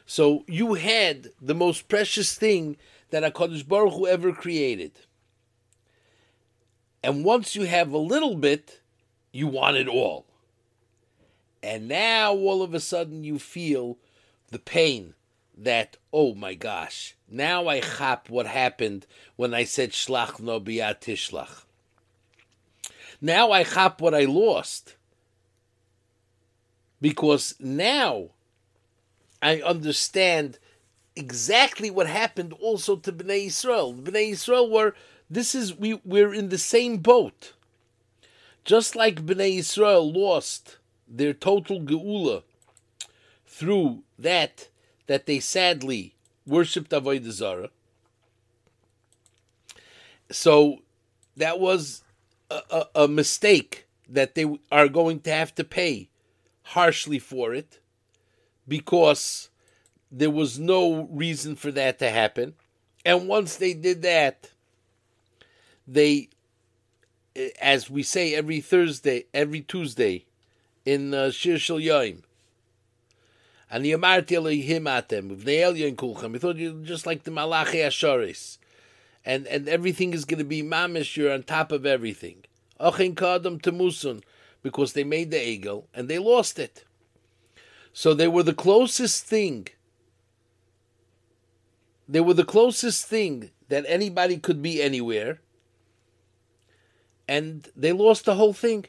So 0.06 0.44
you 0.46 0.75
had 0.75 1.28
the 1.40 1.54
most 1.54 1.88
precious 1.88 2.34
thing 2.34 2.76
that 3.11 3.23
HaKadosh 3.23 3.66
Baruch 3.66 3.94
Hu 3.94 4.06
ever 4.06 4.32
created. 4.32 4.92
And 7.02 7.25
once 7.25 7.54
you 7.54 7.64
have 7.64 7.92
a 7.92 7.99
little 7.99 8.34
bit, 8.34 8.80
you 9.32 9.46
want 9.46 9.76
it 9.76 9.88
all. 9.88 10.26
And 11.62 11.88
now 11.88 12.32
all 12.32 12.62
of 12.62 12.75
a 12.75 12.80
sudden 12.80 13.25
you 13.25 13.38
feel 13.38 13.99
the 14.50 14.58
pain 14.58 15.14
that, 15.56 15.96
oh 16.12 16.34
my 16.34 16.54
gosh, 16.54 17.14
now 17.28 17.68
I 17.68 17.80
chap 17.80 18.28
what 18.28 18.46
happened 18.46 19.06
when 19.37 19.54
I 19.54 19.64
said 19.64 19.92
shlach 19.92 20.40
no 20.40 20.61
biyat 20.61 21.00
tishlach. 21.00 21.64
Now 23.20 23.52
I 23.52 23.64
chap 23.64 24.00
what 24.00 24.14
I 24.14 24.25
lost. 24.25 24.96
Because 27.00 27.54
now 27.58 28.30
I 29.45 29.61
understand 29.61 30.59
exactly 31.15 31.91
what 31.91 32.07
happened 32.07 32.55
also 32.55 32.97
to 32.97 33.13
Bnei 33.13 33.47
Israel. 33.49 33.93
Bnei 33.93 34.31
Israel 34.31 34.71
were 34.71 34.95
this 35.28 35.54
is 35.54 35.76
we 35.76 36.00
we're 36.02 36.33
in 36.33 36.49
the 36.49 36.57
same 36.57 36.97
boat. 36.97 37.52
Just 38.65 38.97
like 38.97 39.26
Bnei 39.26 39.59
Israel 39.59 40.11
lost 40.11 40.78
their 41.07 41.35
total 41.35 41.83
geula 41.83 42.43
through 43.47 44.02
that 44.19 44.69
that 45.09 45.26
they 45.26 45.41
sadly 45.41 46.15
worshipped 46.47 46.91
Avodah 46.93 47.30
Zarah. 47.30 47.69
So 50.30 50.78
that 51.37 51.61
was 51.61 52.02
a, 52.50 52.63
a, 52.71 52.87
a 53.04 53.09
mistake 53.09 53.87
that 54.09 54.35
they 54.37 54.59
are 54.73 54.89
going 54.89 55.21
to 55.21 55.30
have 55.30 55.54
to 55.57 55.65
pay 55.65 56.09
harshly 56.63 57.19
for 57.19 57.54
it 57.54 57.78
because 58.67 59.49
there 60.11 60.31
was 60.31 60.59
no 60.59 61.09
reason 61.11 61.57
for 61.57 61.71
that 61.73 61.99
to 61.99 62.11
happen. 62.11 62.55
And 63.05 63.29
once 63.29 63.57
they 63.57 63.75
did 63.75 64.03
that, 64.03 64.50
they 65.87 66.29
as 67.61 67.91
we 67.91 68.03
say 68.03 68.35
every 68.35 68.61
Thursday, 68.61 69.25
every 69.35 69.61
Tuesday 69.61 70.25
in 70.85 71.13
uh, 71.15 71.31
Shir 71.31 71.59
Shel 71.59 71.79
Yoim. 71.79 72.23
And 73.71 73.85
Yamarti 73.85 74.37
Elohim 74.37 74.85
atem, 74.85 75.37
v'nei 75.37 75.95
kulchem. 75.97 76.33
We 76.33 76.39
thought 76.39 76.57
you 76.57 76.83
just 76.85 77.07
like 77.07 77.25
the 77.25 77.31
Malachi 77.31 77.79
Ashoris. 77.79 78.59
And, 79.25 79.47
and 79.47 79.69
everything 79.69 80.13
is 80.13 80.25
going 80.25 80.39
to 80.39 80.45
be 80.45 80.63
mamish, 80.63 81.17
you're 81.17 81.33
on 81.33 81.43
top 81.43 81.73
of 81.73 81.87
everything. 81.87 82.45
Ochin 82.79 83.15
kadam 83.15 83.61
temusun, 83.61 84.23
because 84.63 84.93
they 84.93 85.03
made 85.03 85.31
the 85.31 85.39
egel 85.39 85.85
and 85.95 86.09
they 86.09 86.19
lost 86.19 86.59
it. 86.59 86.85
So 87.95 88.13
they 88.13 88.28
were 88.28 88.43
the 88.43 88.52
closest 88.52 89.25
thing. 89.25 89.69
They 92.07 92.21
were 92.21 92.35
the 92.35 92.45
closest 92.45 93.07
thing 93.07 93.50
that 93.69 93.85
anybody 93.89 94.37
could 94.37 94.61
be 94.61 94.83
anywhere 94.83 95.39
and 97.26 97.69
they 97.76 97.93
lost 97.93 98.25
the 98.25 98.35
whole 98.35 98.52
thing. 98.52 98.87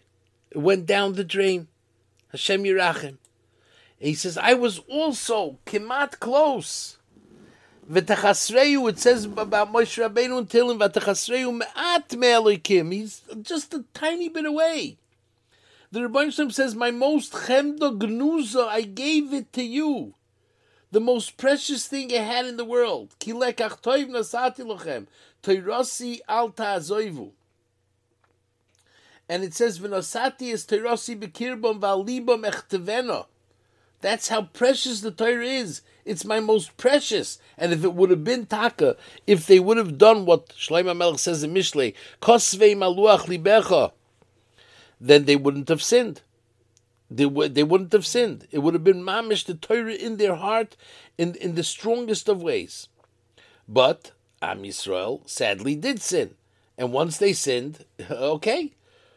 It 0.52 0.58
went 0.58 0.86
down 0.86 1.14
the 1.14 1.24
drain. 1.24 1.68
Hashem 2.30 2.64
Yirachem. 2.64 3.18
He 4.00 4.14
says, 4.14 4.38
I 4.38 4.54
was 4.54 4.80
also 4.90 5.60
kimat 5.66 6.20
close. 6.20 6.98
V'tachasreyu, 7.90 8.90
it 8.90 9.00
says 9.00 9.26
about 9.26 9.72
Moshe 9.72 10.04
Rabbeinu 10.04 10.40
and 10.40 10.50
Tilim, 10.50 10.80
v'tachasreyu 10.80 11.56
me'at 11.56 12.18
me'elikim. 12.18 12.92
He's 12.92 13.22
just 13.42 13.74
a 13.74 13.86
tiny 13.94 14.30
bit 14.30 14.46
away. 14.46 14.98
The 15.96 16.02
Rebbeinu 16.02 16.52
says, 16.52 16.76
my 16.76 16.92
most 16.92 17.32
chemda 17.32 17.98
gnuza, 17.98 18.68
I 18.68 18.82
gave 18.82 19.34
it 19.34 19.54
to 19.54 19.64
you. 19.64 20.14
The 20.92 21.00
most 21.00 21.38
precious 21.38 21.88
thing 21.88 22.12
I 22.12 22.18
had 22.18 22.46
in 22.46 22.58
the 22.58 22.66
world. 22.66 23.16
Kilek 23.22 23.56
achtoiv 23.56 24.10
nasati 24.10 24.60
lochem. 24.60 25.08
Toirasi 25.42 26.20
al 26.28 26.50
ta'azoivu 26.50 27.32
and 29.30 29.44
it 29.46 29.54
says 29.54 29.80
v'nosati 29.80 30.52
is 30.52 30.66
teirasi 30.66 31.18
bekirbam 31.18 31.80
v'alibam 31.80 32.46
echtevena. 32.46 33.28
That's 34.02 34.28
how 34.28 34.44
precious 34.44 35.00
the 35.00 35.12
Torah 35.12 35.46
is. 35.46 35.82
It's 36.04 36.26
my 36.26 36.42
most 36.42 36.76
precious. 36.76 37.40
And 37.58 37.72
if 37.72 37.86
it 37.86 37.94
would 37.94 38.10
have 38.10 38.26
been 38.26 38.48
taka, 38.48 38.98
if 39.26 39.48
they 39.48 39.62
would 39.62 39.78
have 39.78 39.98
done 39.98 40.26
what 40.26 40.50
Shlomo 40.50 40.96
Melech 40.96 41.20
says 41.20 41.42
in 41.42 41.54
Mishlei, 41.54 41.94
kosvei 42.22 42.76
maluach 42.76 43.28
libecha, 43.28 43.94
then 45.00 45.26
they 45.26 45.36
wouldn't 45.36 45.70
have 45.70 45.84
sinned. 45.84 46.22
They, 47.10 47.26
w- 47.26 47.50
they 47.50 47.64
wouldn't 47.64 47.94
have 47.94 48.06
sinned. 48.06 48.48
It 48.52 48.60
would 48.60 48.74
have 48.74 48.84
been 48.84 49.04
mamish 49.04 49.46
the 49.46 49.54
Torah 49.54 49.94
in 49.94 50.18
their 50.18 50.36
heart 50.36 50.76
in, 51.18 51.36
in 51.36 51.56
the 51.56 51.64
strongest 51.64 52.28
of 52.28 52.42
ways. 52.42 52.88
But 53.68 54.12
Am 54.42 54.64
Yisrael 54.64 55.28
sadly 55.30 55.76
did 55.76 56.02
sin. 56.02 56.36
And 56.78 56.92
once 56.92 57.18
they 57.18 57.34
sinned, 57.34 57.86
okay, 58.10 58.74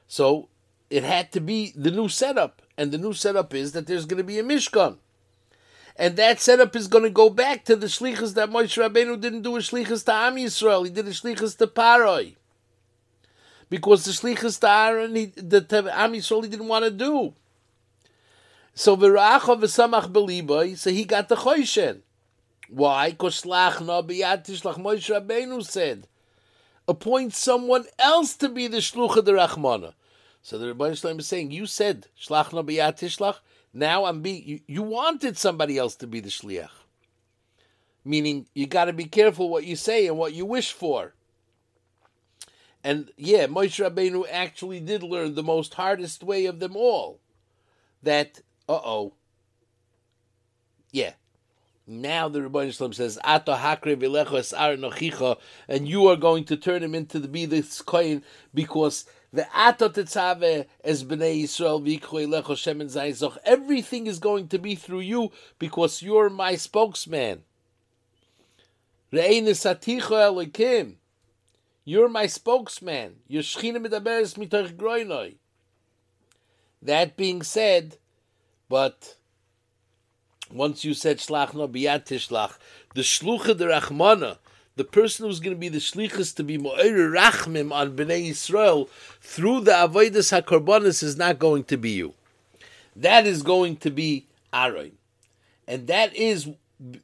so 0.06 0.48
it 0.90 1.02
had 1.02 1.32
to 1.32 1.40
be 1.40 1.72
the 1.74 1.90
new 1.90 2.08
setup. 2.08 2.62
And 2.76 2.92
the 2.92 2.98
new 2.98 3.12
setup 3.12 3.54
is 3.54 3.72
that 3.72 3.86
there's 3.86 4.06
going 4.06 4.18
to 4.18 4.24
be 4.24 4.38
a 4.38 4.44
Mishkan. 4.44 4.98
And 5.96 6.16
that 6.16 6.40
setup 6.40 6.76
is 6.76 6.86
going 6.86 7.02
to 7.02 7.10
go 7.10 7.28
back 7.28 7.64
to 7.64 7.74
the 7.74 7.88
shlichus 7.88 8.34
that 8.34 8.50
Moshe 8.50 8.80
Rabbeinu 8.80 9.20
didn't 9.20 9.42
do 9.42 9.56
a 9.56 9.58
shlichus 9.58 10.04
to 10.04 10.12
Am 10.12 10.36
Yisrael. 10.36 10.84
He 10.84 10.92
did 10.92 11.08
a 11.08 11.10
shlichus 11.10 11.58
to 11.58 11.66
Paroi. 11.66 12.36
Because 13.70 14.04
the 14.04 14.12
shlichus 14.12 14.66
Aaron, 14.66 15.14
he, 15.14 15.26
the 15.26 15.58
Am 15.92 16.12
Yisrael, 16.12 16.44
he 16.44 16.48
didn't 16.48 16.68
want 16.68 16.84
to 16.84 16.90
do. 16.90 17.34
So 18.74 18.96
v'ra'acha 18.96 19.60
v'samach 19.60 20.12
beliboy, 20.12 20.78
so 20.78 20.90
he 20.90 21.04
got 21.04 21.28
the 21.28 21.36
choishen. 21.36 22.00
Why? 22.68 23.10
Because 23.10 23.42
shlach 23.42 23.84
no 23.84 24.02
biyad 24.02 24.46
tishlach 24.46 24.76
Moshe 24.76 25.08
Rabbeinu 25.14 25.64
said, 25.64 26.06
appoint 26.86 27.34
someone 27.34 27.84
else 27.98 28.36
to 28.36 28.48
be 28.48 28.66
the 28.66 28.78
shlucha 28.78 29.24
the 29.24 29.32
Rachmana. 29.32 29.94
So 30.42 30.58
the 30.58 30.72
Rebbeinu 30.72 30.98
Shalom 30.98 31.18
is 31.18 31.26
saying, 31.26 31.50
you 31.50 31.66
said 31.66 32.06
shlach 32.20 32.52
no 32.52 32.62
tishlach. 32.62 33.36
Now 33.72 34.06
I'm 34.06 34.22
being. 34.22 34.42
You, 34.46 34.60
you, 34.66 34.82
wanted 34.82 35.36
somebody 35.36 35.76
else 35.76 35.94
to 35.96 36.06
be 36.06 36.20
the 36.20 36.30
shliach. 36.30 36.70
Meaning 38.04 38.46
you 38.54 38.66
got 38.66 38.86
to 38.86 38.92
be 38.92 39.04
careful 39.04 39.50
what 39.50 39.64
you 39.64 39.76
say 39.76 40.06
and 40.06 40.16
what 40.16 40.32
you 40.32 40.46
wish 40.46 40.72
for. 40.72 41.14
And 42.84 43.10
yeah, 43.16 43.46
Moshe 43.46 43.84
Rabbeinu 43.84 44.24
actually 44.30 44.80
did 44.80 45.02
learn 45.02 45.34
the 45.34 45.42
most 45.42 45.74
hardest 45.74 46.22
way 46.22 46.46
of 46.46 46.60
them 46.60 46.76
all. 46.76 47.20
That 48.02 48.40
uh 48.68 48.80
oh. 48.84 49.14
Yeah, 50.90 51.12
Now 51.90 52.28
the 52.28 52.40
Rebbeinu 52.40 52.76
Shalom 52.76 52.92
says, 52.92 53.18
"Ato 53.24 53.54
hakre 53.54 53.96
v'lecho 53.96 54.78
nochicha," 54.78 55.38
and 55.66 55.88
you 55.88 56.06
are 56.08 56.16
going 56.16 56.44
to 56.44 56.56
turn 56.56 56.82
him 56.82 56.94
into 56.94 57.18
the 57.18 57.28
be 57.28 57.46
this 57.46 57.80
coin 57.80 58.22
because 58.52 59.06
the 59.32 59.46
ato 59.54 59.88
tetzave 59.88 60.66
es 60.84 61.02
bnei 61.02 61.42
Yisrael 61.42 61.82
lecho 61.82 62.54
shemen 62.56 62.86
zayzoch. 62.86 63.38
Everything 63.42 64.06
is 64.06 64.18
going 64.18 64.48
to 64.48 64.58
be 64.58 64.74
through 64.74 65.00
you 65.00 65.32
because 65.58 66.02
you're 66.02 66.28
my 66.28 66.56
spokesman. 66.56 67.44
Re'ein 69.10 69.44
esaticho 69.44 70.10
elikim. 70.10 70.96
You're 71.88 72.10
my 72.10 72.26
spokesman. 72.26 73.14
That 76.82 77.16
being 77.16 77.42
said, 77.42 77.96
but 78.68 79.16
once 80.52 80.84
you 80.84 80.92
said 80.92 81.16
shlach 81.16 81.54
no 81.54 81.66
biyat 81.66 82.04
tishlach, 82.04 82.58
the 82.94 83.00
shlucha 83.00 83.56
de 83.56 83.64
rachmana, 83.64 84.36
the 84.76 84.84
person 84.84 85.24
who's 85.24 85.40
going 85.40 85.56
to 85.56 85.58
be 85.58 85.70
the 85.70 85.78
shlichus 85.78 86.36
to 86.36 86.44
be 86.44 86.58
mo'er 86.58 87.10
rachmim 87.10 87.72
on 87.72 87.96
bnei 87.96 88.28
Yisrael 88.28 88.90
through 89.22 89.60
the 89.60 89.70
avodas 89.70 90.38
hakorbanis 90.38 91.02
is 91.02 91.16
not 91.16 91.38
going 91.38 91.64
to 91.64 91.78
be 91.78 91.92
you. 91.92 92.12
That 92.96 93.26
is 93.26 93.42
going 93.42 93.78
to 93.78 93.90
be 93.90 94.26
Aaron, 94.52 94.92
and 95.66 95.86
that 95.86 96.14
is 96.14 96.50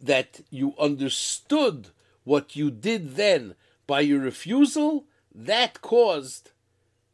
that 0.02 0.42
you 0.50 0.74
understood 0.78 1.88
what 2.24 2.54
you 2.54 2.70
did 2.70 3.16
then 3.16 3.54
by 3.86 4.00
your 4.00 4.20
refusal. 4.20 5.06
That 5.34 5.80
caused 5.80 6.52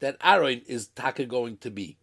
that 0.00 0.16
Aaron 0.22 0.62
is 0.66 0.88
taka 0.88 1.24
going 1.24 1.58
to 1.58 1.70
be. 1.70 1.96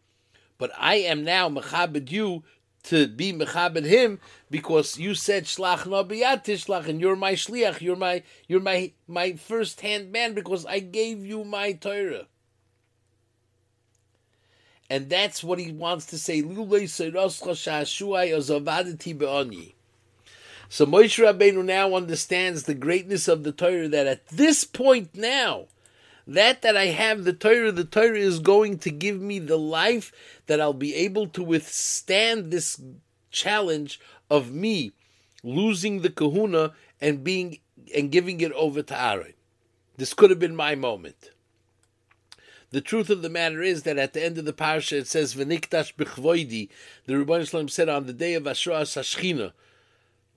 But 0.57 0.71
I 0.77 0.95
am 0.95 1.23
now 1.23 1.49
mechabed 1.49 2.11
you 2.11 2.43
to 2.83 3.07
be 3.07 3.33
mechabed 3.33 3.85
him 3.85 4.19
because 4.49 4.97
you 4.97 5.13
said 5.13 5.43
shlach 5.43 5.85
no 5.85 6.03
tishlach 6.03 6.87
and 6.87 7.01
you're 7.01 7.17
my 7.17 7.33
shliach, 7.33 7.81
you're 7.81 7.97
my 7.97 8.23
you're 8.47 8.61
my 8.61 8.93
my 9.07 9.33
first 9.33 9.81
hand 9.81 10.11
man 10.11 10.33
because 10.33 10.65
I 10.65 10.79
gave 10.79 11.25
you 11.25 11.43
my 11.43 11.73
Torah. 11.73 12.27
And 14.89 15.09
that's 15.09 15.43
what 15.43 15.59
he 15.59 15.73
wants 15.73 16.05
to 16.07 16.17
say. 16.17 16.41
So 20.69 20.85
Moshe 20.85 21.23
Rabbeinu 21.23 21.63
now 21.63 21.95
understands 21.95 22.63
the 22.63 22.73
greatness 22.73 23.27
of 23.27 23.43
the 23.43 23.51
Torah 23.51 23.87
that 23.87 24.07
at 24.07 24.27
this 24.27 24.63
point 24.63 25.15
now, 25.15 25.67
that 26.27 26.61
that 26.61 26.75
I 26.75 26.87
have 26.87 27.23
the 27.23 27.33
Torah, 27.33 27.71
the 27.71 27.85
Torah 27.85 28.17
is 28.17 28.39
going 28.39 28.79
to 28.79 28.91
give 28.91 29.21
me 29.21 29.39
the 29.39 29.57
life 29.57 30.11
that 30.47 30.59
I'll 30.59 30.73
be 30.73 30.93
able 30.95 31.27
to 31.27 31.43
withstand 31.43 32.51
this 32.51 32.81
challenge 33.31 33.99
of 34.29 34.51
me 34.51 34.91
losing 35.43 36.01
the 36.01 36.09
kahuna 36.09 36.73
and 36.99 37.23
being 37.23 37.59
and 37.95 38.11
giving 38.11 38.41
it 38.41 38.51
over 38.53 38.81
to 38.81 39.01
Aaron. 39.01 39.33
This 39.95 40.13
could 40.13 40.29
have 40.29 40.39
been 40.39 40.55
my 40.55 40.75
moment. 40.75 41.31
The 42.71 42.81
truth 42.81 43.09
of 43.09 43.21
the 43.21 43.29
matter 43.29 43.61
is 43.61 43.83
that 43.83 43.97
at 43.97 44.11
the 44.11 44.23
end 44.23 44.37
of 44.37 44.43
the 44.43 44.51
parsha 44.51 44.99
it 44.99 45.07
says 45.07 45.33
"V'nikdash 45.33 45.95
b'chvoidi." 45.95 46.67
The 47.05 47.13
Rebbeinu 47.13 47.69
said 47.69 47.87
on 47.87 48.05
the 48.05 48.13
day 48.13 48.33
of 48.33 48.43
Ashra 48.43 48.81
Sashchina, 48.81 49.53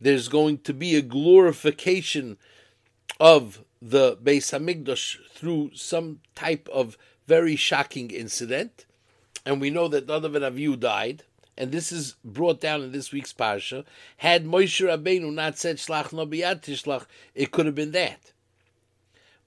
there's 0.00 0.28
going 0.28 0.58
to 0.58 0.74
be 0.74 0.96
a 0.96 1.02
glorification 1.02 2.38
of 3.18 3.64
the 3.82 4.16
Beis 4.16 4.52
Hamikdash 4.52 5.18
through 5.30 5.72
some 5.74 6.20
type 6.34 6.68
of 6.72 6.96
very 7.26 7.56
shocking 7.56 8.10
incident, 8.10 8.86
and 9.44 9.60
we 9.60 9.70
know 9.70 9.88
that 9.88 10.06
Nadav 10.06 10.36
and 10.36 10.56
Avihu 10.56 10.78
died, 10.78 11.24
and 11.56 11.72
this 11.72 11.92
is 11.92 12.16
brought 12.24 12.60
down 12.60 12.82
in 12.82 12.92
this 12.92 13.12
week's 13.12 13.32
parsha. 13.32 13.84
Had 14.18 14.44
Moshe 14.46 14.84
Rabbeinu 14.86 15.32
not 15.32 15.58
said 15.58 15.76
Shlach 15.76 16.12
no 16.12 16.26
tishlach, 16.26 17.06
it 17.34 17.50
could 17.50 17.66
have 17.66 17.74
been 17.74 17.92
that. 17.92 18.32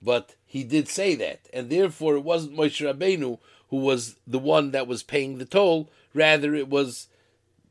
But 0.01 0.35
he 0.45 0.63
did 0.63 0.87
say 0.87 1.15
that, 1.15 1.41
and 1.53 1.69
therefore 1.69 2.15
it 2.15 2.23
wasn't 2.23 2.57
Moshe 2.57 2.85
Rabbeinu 2.85 3.39
who 3.73 3.79
was 3.79 4.17
the 4.27 4.37
one 4.37 4.69
that 4.69 4.85
was 4.85 5.01
paying 5.01 5.39
the 5.39 5.45
toll. 5.45 5.89
Rather, 6.13 6.53
it 6.53 6.69
was 6.69 7.07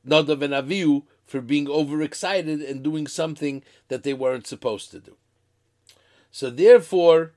Nadav 0.05 0.43
and 0.43 0.53
Avihu 0.53 1.05
for 1.33 1.41
being 1.41 1.67
overexcited 1.67 2.61
and 2.61 2.83
doing 2.83 3.07
something 3.07 3.63
that 3.89 4.03
they 4.03 4.13
weren't 4.13 4.47
supposed 4.47 4.91
to 4.91 5.01
do. 5.01 5.17
So 6.31 6.51
therefore, 6.51 7.33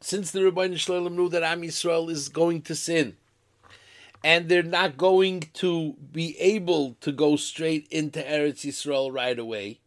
since 0.00 0.30
the 0.30 0.42
Rebbeinu 0.42 0.76
Shalom 0.76 1.16
knew 1.16 1.28
that 1.28 1.42
Am 1.42 1.62
Yisrael 1.62 2.08
is 2.08 2.28
going 2.28 2.62
to 2.62 2.76
sin, 2.76 3.16
and 4.22 4.48
they're 4.48 4.62
not 4.62 4.96
going 4.96 5.40
to 5.54 5.94
be 6.12 6.38
able 6.38 6.96
to 7.00 7.10
go 7.10 7.34
straight 7.34 7.88
into 7.90 8.20
Eretz 8.22 8.64
Yisrael 8.64 9.12
right 9.12 9.40
away, 9.40 9.80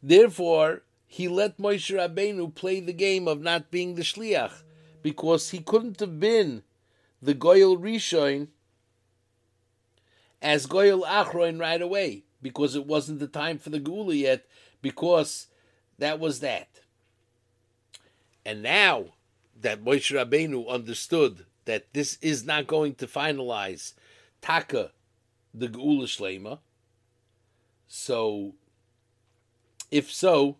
therefore 0.00 0.82
he 1.08 1.26
let 1.26 1.58
Moshe 1.58 1.92
Rabbeinu 1.92 2.54
play 2.54 2.78
the 2.78 2.92
game 2.92 3.26
of 3.26 3.40
not 3.40 3.72
being 3.72 3.96
the 3.96 4.02
shliach, 4.02 4.62
because 5.02 5.50
he 5.50 5.58
couldn't 5.58 5.98
have 5.98 6.20
been 6.20 6.62
the 7.20 7.34
Goyal 7.34 7.76
Rishon 7.76 8.46
as 10.42 10.66
Goyal 10.66 11.06
Achroin 11.06 11.58
right 11.60 11.80
away, 11.80 12.24
because 12.42 12.74
it 12.74 12.86
wasn't 12.86 13.20
the 13.20 13.28
time 13.28 13.58
for 13.58 13.70
the 13.70 13.78
Gula 13.78 14.14
yet, 14.14 14.44
because 14.82 15.46
that 15.98 16.18
was 16.18 16.40
that. 16.40 16.68
And 18.44 18.62
now 18.62 19.06
that 19.60 19.84
Moshe 19.84 20.12
Rabbeinu 20.12 20.68
understood 20.68 21.46
that 21.64 21.94
this 21.94 22.18
is 22.20 22.44
not 22.44 22.66
going 22.66 22.96
to 22.96 23.06
finalize 23.06 23.94
Taka, 24.40 24.90
the 25.54 25.68
Geula 25.68 26.04
Shlema, 26.04 26.58
so 27.86 28.54
if 29.90 30.10
so, 30.10 30.56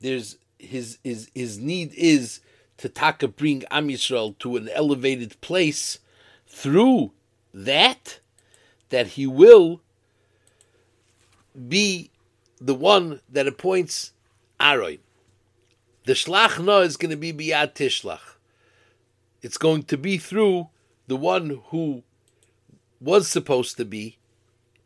there's 0.00 0.38
his 0.58 0.98
his 1.04 1.30
his 1.34 1.58
need 1.58 1.92
is 1.94 2.40
to 2.78 2.88
Taka 2.88 3.28
bring 3.28 3.64
Am 3.70 3.88
Yisrael 3.88 4.36
to 4.38 4.56
an 4.56 4.70
elevated 4.70 5.38
place 5.42 5.98
through 6.46 7.12
that 7.52 8.20
that 8.90 9.08
he 9.08 9.26
will 9.26 9.80
be 11.68 12.10
the 12.60 12.74
one 12.74 13.20
that 13.30 13.46
appoints 13.46 14.12
Aaron. 14.60 14.98
The 16.04 16.12
shlach 16.12 16.62
no 16.62 16.80
is 16.80 16.96
going 16.96 17.10
to 17.10 17.16
be 17.16 17.32
biyad 17.32 17.74
tishlach. 17.74 18.36
It's 19.42 19.58
going 19.58 19.84
to 19.84 19.96
be 19.96 20.18
through 20.18 20.68
the 21.06 21.16
one 21.16 21.60
who 21.66 22.02
was 23.00 23.28
supposed 23.28 23.76
to 23.76 23.84
be, 23.84 24.18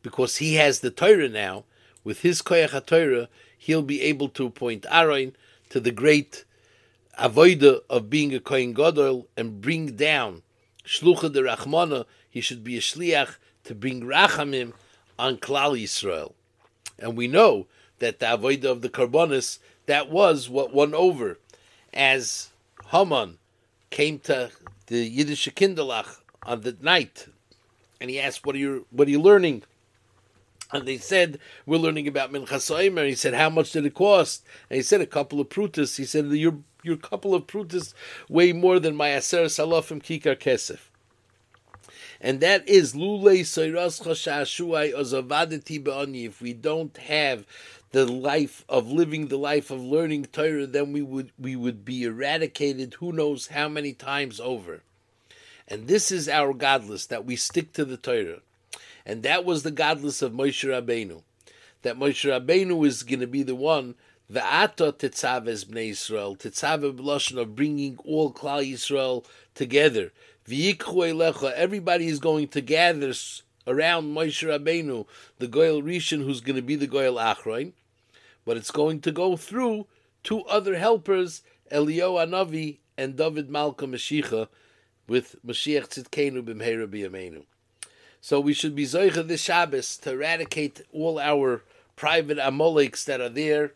because 0.02 0.36
he 0.36 0.54
has 0.54 0.80
the 0.80 0.90
Torah 0.90 1.28
now. 1.28 1.64
With 2.04 2.20
his 2.22 2.42
koyach 2.42 2.86
Torah, 2.86 3.28
he'll 3.56 3.82
be 3.82 4.00
able 4.02 4.28
to 4.30 4.46
appoint 4.46 4.86
Aaron 4.90 5.36
to 5.70 5.80
the 5.80 5.90
great 5.90 6.44
avoida 7.18 7.80
of 7.90 8.08
being 8.08 8.34
a 8.34 8.40
kohen 8.40 8.74
and 9.36 9.60
bring 9.60 9.96
down 9.96 10.42
shlucha 10.84 11.32
de 11.32 11.42
rachmana. 11.42 12.06
He 12.30 12.40
should 12.40 12.64
be 12.64 12.76
a 12.76 12.80
shliach 12.80 13.36
to 13.68 13.74
bring 13.74 14.00
rachamim 14.00 14.72
on 15.18 15.36
Klal 15.36 15.80
Yisrael. 15.80 16.32
And 16.98 17.16
we 17.16 17.28
know 17.28 17.66
that 18.00 18.18
the 18.18 18.26
avodah 18.26 18.64
of 18.64 18.80
the 18.82 18.88
karbonis 18.88 19.58
that 19.86 20.10
was 20.10 20.48
what 20.48 20.72
won 20.72 20.94
over, 20.94 21.38
as 21.94 22.50
Haman 22.90 23.38
came 23.90 24.18
to 24.20 24.50
the 24.86 25.06
Yiddish 25.06 25.48
Kinderlach 25.48 26.20
on 26.44 26.62
the 26.62 26.76
night, 26.80 27.26
and 28.00 28.10
he 28.10 28.18
asked, 28.18 28.44
"What 28.44 28.54
are 28.54 28.58
you 28.58 28.86
What 28.90 29.08
are 29.08 29.10
you 29.10 29.20
learning?" 29.20 29.62
And 30.70 30.86
they 30.86 30.98
said, 30.98 31.38
"We're 31.64 31.78
learning 31.78 32.08
about 32.08 32.32
Minchas 32.32 32.70
Omer." 32.70 33.06
He 33.06 33.14
said, 33.14 33.34
"How 33.34 33.48
much 33.48 33.72
did 33.72 33.86
it 33.86 33.94
cost?" 33.94 34.44
And 34.68 34.76
he 34.76 34.82
said, 34.82 35.00
"A 35.00 35.06
couple 35.06 35.40
of 35.40 35.48
prutas." 35.48 35.96
He 35.96 36.04
said, 36.04 36.26
"Your 36.26 36.58
your 36.82 36.96
couple 36.96 37.34
of 37.34 37.46
prutas 37.46 37.94
weigh 38.28 38.52
more 38.52 38.78
than 38.78 38.94
my 38.94 39.14
aser 39.14 39.44
salafim 39.44 40.02
kikar 40.02 40.36
kesef." 40.36 40.87
And 42.20 42.40
that 42.40 42.68
is 42.68 42.94
lule 42.94 43.28
If 46.24 46.40
we 46.40 46.52
don't 46.52 46.96
have 46.96 47.46
the 47.90 48.06
life 48.06 48.64
of 48.68 48.90
living 48.90 49.28
the 49.28 49.38
life 49.38 49.70
of 49.70 49.80
learning 49.80 50.26
Torah, 50.26 50.66
then 50.66 50.92
we 50.92 51.02
would 51.02 51.30
we 51.38 51.56
would 51.56 51.84
be 51.84 52.04
eradicated. 52.04 52.94
Who 52.94 53.12
knows 53.12 53.48
how 53.48 53.68
many 53.68 53.92
times 53.92 54.40
over? 54.40 54.82
And 55.66 55.86
this 55.86 56.10
is 56.10 56.28
our 56.28 56.52
godless 56.52 57.06
that 57.06 57.24
we 57.24 57.36
stick 57.36 57.72
to 57.74 57.84
the 57.84 57.96
Torah, 57.96 58.40
and 59.06 59.22
that 59.22 59.44
was 59.44 59.62
the 59.62 59.70
godless 59.70 60.22
of 60.22 60.32
Moshe 60.32 60.68
Rabbeinu. 60.68 61.22
That 61.82 61.98
Moshe 61.98 62.28
Rabbeinu 62.28 62.86
is 62.86 63.02
going 63.02 63.20
to 63.20 63.26
be 63.26 63.42
the 63.42 63.54
one 63.54 63.94
the 64.30 64.44
Ato 64.44 64.92
Tetzaves 64.92 65.64
Bnei 65.64 65.92
Yisrael, 65.92 66.36
Tetzave 66.36 66.94
B'lashon 66.94 67.40
of 67.40 67.56
bringing 67.56 67.96
all 68.04 68.30
Klal 68.30 68.62
Yisrael 68.62 69.24
together. 69.54 70.12
Everybody 70.50 72.06
is 72.06 72.18
going 72.20 72.48
to 72.48 72.60
gather 72.62 73.12
around 73.66 74.14
Moshe 74.14 74.46
Rabbeinu, 74.48 75.06
the 75.38 75.46
Goyal 75.46 75.82
Rishon, 75.82 76.24
who's 76.24 76.40
going 76.40 76.56
to 76.56 76.62
be 76.62 76.74
the 76.74 76.88
Goyal 76.88 77.20
Achroin, 77.22 77.72
but 78.46 78.56
it's 78.56 78.70
going 78.70 79.00
to 79.02 79.12
go 79.12 79.36
through 79.36 79.86
two 80.24 80.42
other 80.44 80.78
helpers, 80.78 81.42
Eliyahu 81.70 82.26
Anavi 82.26 82.78
and 82.96 83.14
David 83.14 83.50
Malka 83.50 83.86
Mashiach, 83.86 84.48
with 85.06 85.36
Mashiach 85.46 85.88
Tzidkenu 85.88 86.42
B'mheira 86.42 86.86
B'yameinu. 86.86 87.44
So 88.22 88.40
we 88.40 88.54
should 88.54 88.74
be 88.74 88.84
Zoicha 88.84 89.28
this 89.28 89.42
Shabbos 89.42 89.98
to 89.98 90.12
eradicate 90.12 90.80
all 90.92 91.18
our 91.18 91.62
private 91.94 92.38
Amoleks 92.38 93.04
that 93.04 93.20
are 93.20 93.28
there 93.28 93.74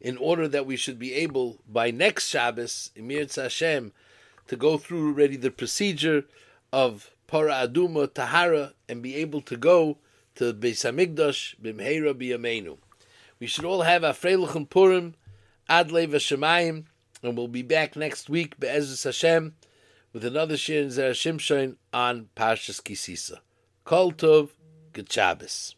in 0.00 0.16
order 0.16 0.48
that 0.48 0.64
we 0.64 0.76
should 0.76 0.98
be 0.98 1.12
able, 1.12 1.58
by 1.68 1.90
next 1.90 2.28
Shabbos, 2.28 2.90
Emir 2.96 3.26
Hashem, 3.36 3.92
to 4.50 4.56
go 4.56 4.76
through 4.76 5.06
already 5.06 5.36
the 5.36 5.50
procedure 5.52 6.24
of 6.72 7.12
Para 7.28 7.52
Aduma, 7.52 8.12
Tahara, 8.12 8.74
and 8.88 9.00
be 9.00 9.14
able 9.14 9.40
to 9.42 9.56
go 9.56 9.98
to 10.34 10.52
Beis 10.52 10.82
Hamikdash, 10.82 11.54
Bimheira 11.62 12.12
Biyamenu. 12.12 12.76
We 13.38 13.46
should 13.46 13.64
all 13.64 13.82
have 13.82 14.02
a 14.02 14.10
Freilichen 14.10 14.68
Purim, 14.68 15.14
Adle 15.68 16.08
Vashemayim, 16.08 16.86
and 17.22 17.36
we'll 17.36 17.46
be 17.46 17.62
back 17.62 17.94
next 17.94 18.28
week, 18.28 18.58
Be'ezus 18.58 19.04
Hashem, 19.04 19.54
with 20.12 20.24
another 20.24 20.56
Shir 20.56 20.80
in 20.80 20.88
Zera 20.88 21.76
on 21.94 22.28
Parshas 22.34 22.82
Kisisa. 22.82 23.38
Kol 23.84 24.10
Tov, 24.10 24.48
Good 24.92 25.12
Shabbos. 25.12 25.76